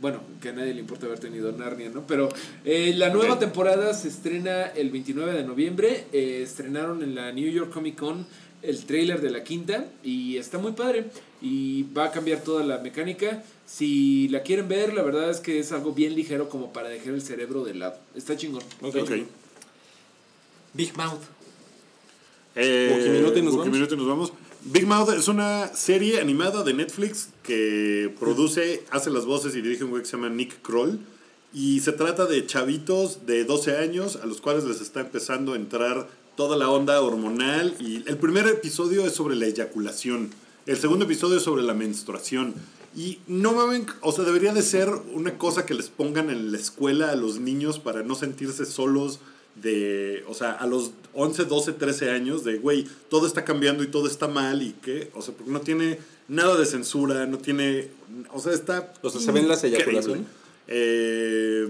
[0.00, 2.06] Bueno, que a nadie le importa haber tenido Narnia, ¿no?
[2.06, 2.30] Pero
[2.64, 6.06] eh, la nueva temporada se estrena el 29 de noviembre.
[6.12, 8.26] eh, estrenaron en la New York Comic Con
[8.62, 11.06] el trailer de la quinta y está muy padre.
[11.42, 13.42] Y va a cambiar toda la mecánica.
[13.66, 17.14] Si la quieren ver, la verdad es que es algo bien ligero como para dejar
[17.14, 17.98] el cerebro de lado.
[18.14, 18.62] Está chingón.
[18.80, 18.96] Ok.
[19.02, 19.10] Ok.
[20.72, 21.20] Big Mouth.
[22.56, 23.90] Eh, nos vamos.
[23.90, 24.32] Nos vamos.
[24.62, 29.84] Big Mouth es una serie animada de Netflix que produce, hace las voces y dirige
[29.84, 31.00] un güey que se llama Nick Kroll.
[31.54, 35.56] Y se trata de chavitos de 12 años a los cuales les está empezando a
[35.56, 37.74] entrar toda la onda hormonal.
[37.80, 40.30] Y el primer episodio es sobre la eyaculación.
[40.66, 42.54] El segundo episodio es sobre la menstruación.
[42.94, 46.58] Y no mamen, o sea, debería de ser una cosa que les pongan en la
[46.58, 49.20] escuela a los niños para no sentirse solos
[49.56, 53.88] de, o sea, a los 11, 12, 13 años, de, güey, todo está cambiando y
[53.88, 55.98] todo está mal y que, o sea, porque no tiene
[56.28, 57.88] nada de censura, no tiene,
[58.32, 58.92] o sea, está...
[59.02, 60.24] O sea, ¿se ven las eyaculaciones?
[60.68, 61.68] Eh,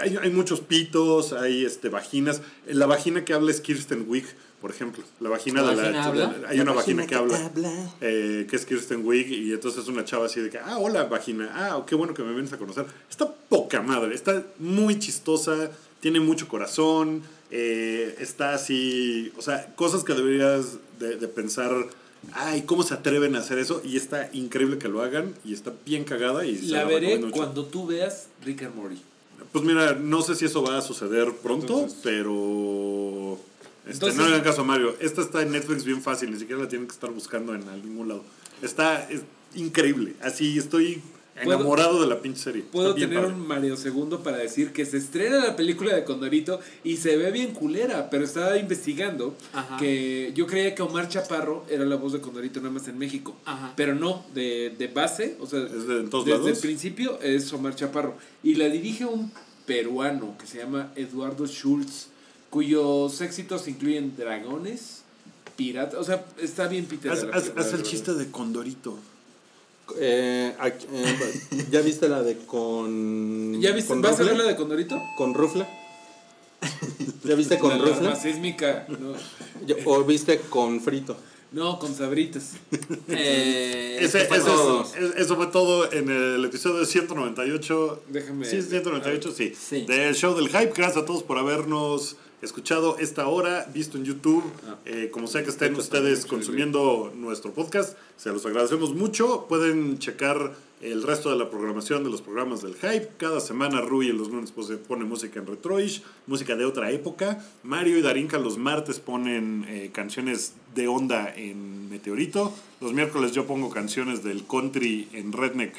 [0.00, 2.42] hay, hay muchos pitos, hay este, vaginas.
[2.66, 4.26] La vagina que habla es Kirsten Wiig,
[4.60, 5.02] por ejemplo.
[5.20, 6.48] La vagina ¿La de la...
[6.48, 7.94] Hay La una vagina vagina que que habla habla.
[8.00, 11.04] eh, que es Kirsten Wiig, y entonces es una chava así de que, ah, hola,
[11.04, 12.86] vagina, ah, qué bueno que me vienes a conocer.
[13.10, 15.70] Está poca madre, está muy chistosa,
[16.00, 21.70] tiene mucho corazón, eh, está así, o sea, cosas que deberías de, de pensar,
[22.32, 23.82] ay, ¿cómo se atreven a hacer eso?
[23.84, 27.64] Y está increíble que lo hagan, y está bien cagada, y se La veré cuando
[27.66, 29.00] tú veas Rick and Morty.
[29.52, 33.38] Pues mira, no sé si eso va a suceder pronto, Entonces- pero...
[33.86, 34.94] Este, Entonces- no le hagan caso a Mario.
[35.00, 38.08] Esta está en Netflix bien fácil, ni siquiera la tienen que estar buscando en ningún
[38.08, 38.22] lado.
[38.62, 39.22] Está es
[39.54, 40.14] increíble.
[40.22, 41.09] Así estoy ¿Puedo-
[41.42, 42.62] enamorado de la pinche serie.
[42.62, 43.34] Puedo tener padre.
[43.34, 47.30] un Mario segundo para decir que se estrena la película de Condorito y se ve
[47.30, 49.76] bien culera, pero estaba investigando Ajá.
[49.78, 53.36] que yo creía que Omar Chaparro era la voz de Condorito nada más en México.
[53.44, 53.72] Ajá.
[53.76, 57.52] Pero no, de, de base, o sea, ¿Es de en todos desde el principio es
[57.52, 58.14] Omar Chaparro.
[58.42, 59.32] Y la dirige un
[59.66, 62.08] peruano que se llama Eduardo Schultz,
[62.50, 65.02] cuyos éxitos incluyen dragones,
[65.56, 68.98] piratas, o sea, está bien pitera Haz, el chiste de Condorito.
[69.98, 73.60] Eh, aquí- eh, ¿Ya viste la de con.
[73.60, 73.88] ¿Ya viste?
[73.88, 75.00] con ¿Vas a ver la de Condorito?
[75.16, 75.68] ¿Con Rufla?
[77.24, 78.10] ¿Ya viste con La- la Rufla?
[78.10, 79.14] más sísmica, no.
[79.86, 81.16] ¿O viste con Frito?
[81.52, 82.52] No, con sabritas.
[83.08, 84.82] Eh, Ese- eso fue ese- todo.
[84.82, 88.02] es- eso fue todo en el episodio 198.
[88.08, 89.52] Déjame- Sí, 198, sí.
[89.58, 89.84] Sí.
[89.86, 90.72] Del show del hype.
[90.76, 94.44] Gracias a todos por habernos escuchado esta hora, visto en YouTube.
[94.66, 94.78] Ah.
[94.84, 99.46] Eh, como sea que estén ustedes consumiendo nuestro podcast, se los agradecemos mucho.
[99.48, 103.08] Pueden checar el resto de la programación de los programas del hype.
[103.18, 107.44] Cada semana Rui en los lunes pone música en Retroish, música de otra época.
[107.62, 112.52] Mario y Darinka los martes ponen eh, canciones de onda en Meteorito.
[112.80, 115.74] Los miércoles yo pongo canciones del country en Redneck.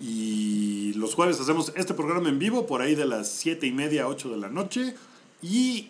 [0.00, 4.08] Y los jueves hacemos este programa en vivo por ahí de las 7 y media,
[4.08, 4.94] 8 de la noche.
[5.40, 5.88] Y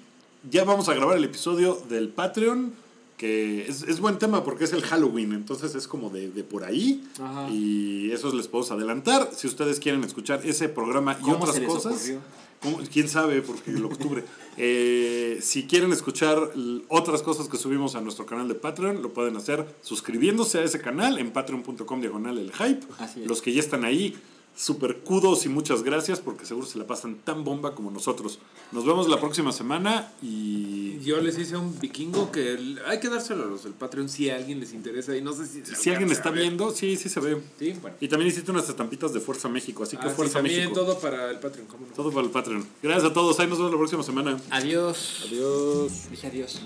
[0.50, 2.72] ya vamos a grabar el episodio del Patreon,
[3.16, 6.64] que es, es buen tema porque es el Halloween, entonces es como de, de por
[6.64, 7.04] ahí.
[7.20, 7.48] Ajá.
[7.50, 9.30] Y eso les puedo adelantar.
[9.34, 12.12] Si ustedes quieren escuchar ese programa y ¿Cómo otras cosas.
[12.92, 13.42] ¿Quién sabe?
[13.42, 14.24] Porque el octubre.
[14.58, 16.52] Eh, si quieren escuchar
[16.88, 20.78] otras cosas que subimos a nuestro canal de Patreon, lo pueden hacer suscribiéndose a ese
[20.78, 22.86] canal en patreon.com diagonal el hype.
[23.24, 24.14] Los que ya están ahí,
[24.54, 28.38] super kudos y muchas gracias porque seguro se la pasan tan bomba como nosotros.
[28.70, 33.08] Nos vemos la próxima semana y Yo les hice un vikingo que el- hay que
[33.08, 35.64] dárselo a los del Patreon si a alguien les interesa y no sé si...
[35.64, 37.40] se si alguien está viendo, sí, sí se ve.
[37.58, 37.96] Sí, bueno.
[38.00, 40.74] Y también hiciste unas estampitas de Fuerza México, así que Ah, sí, Fuerza también México.
[40.80, 41.92] todo para el Patreon, ¿cómo no?
[41.94, 42.64] Todo para el Patreon.
[42.82, 43.40] Gracias a todos.
[43.40, 44.38] Ahí nos vemos la próxima semana.
[44.50, 45.24] Adiós.
[45.26, 45.92] Adiós.
[46.10, 46.60] Dije adiós.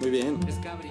[0.00, 0.38] Muy bien.
[0.48, 0.90] Es cabri.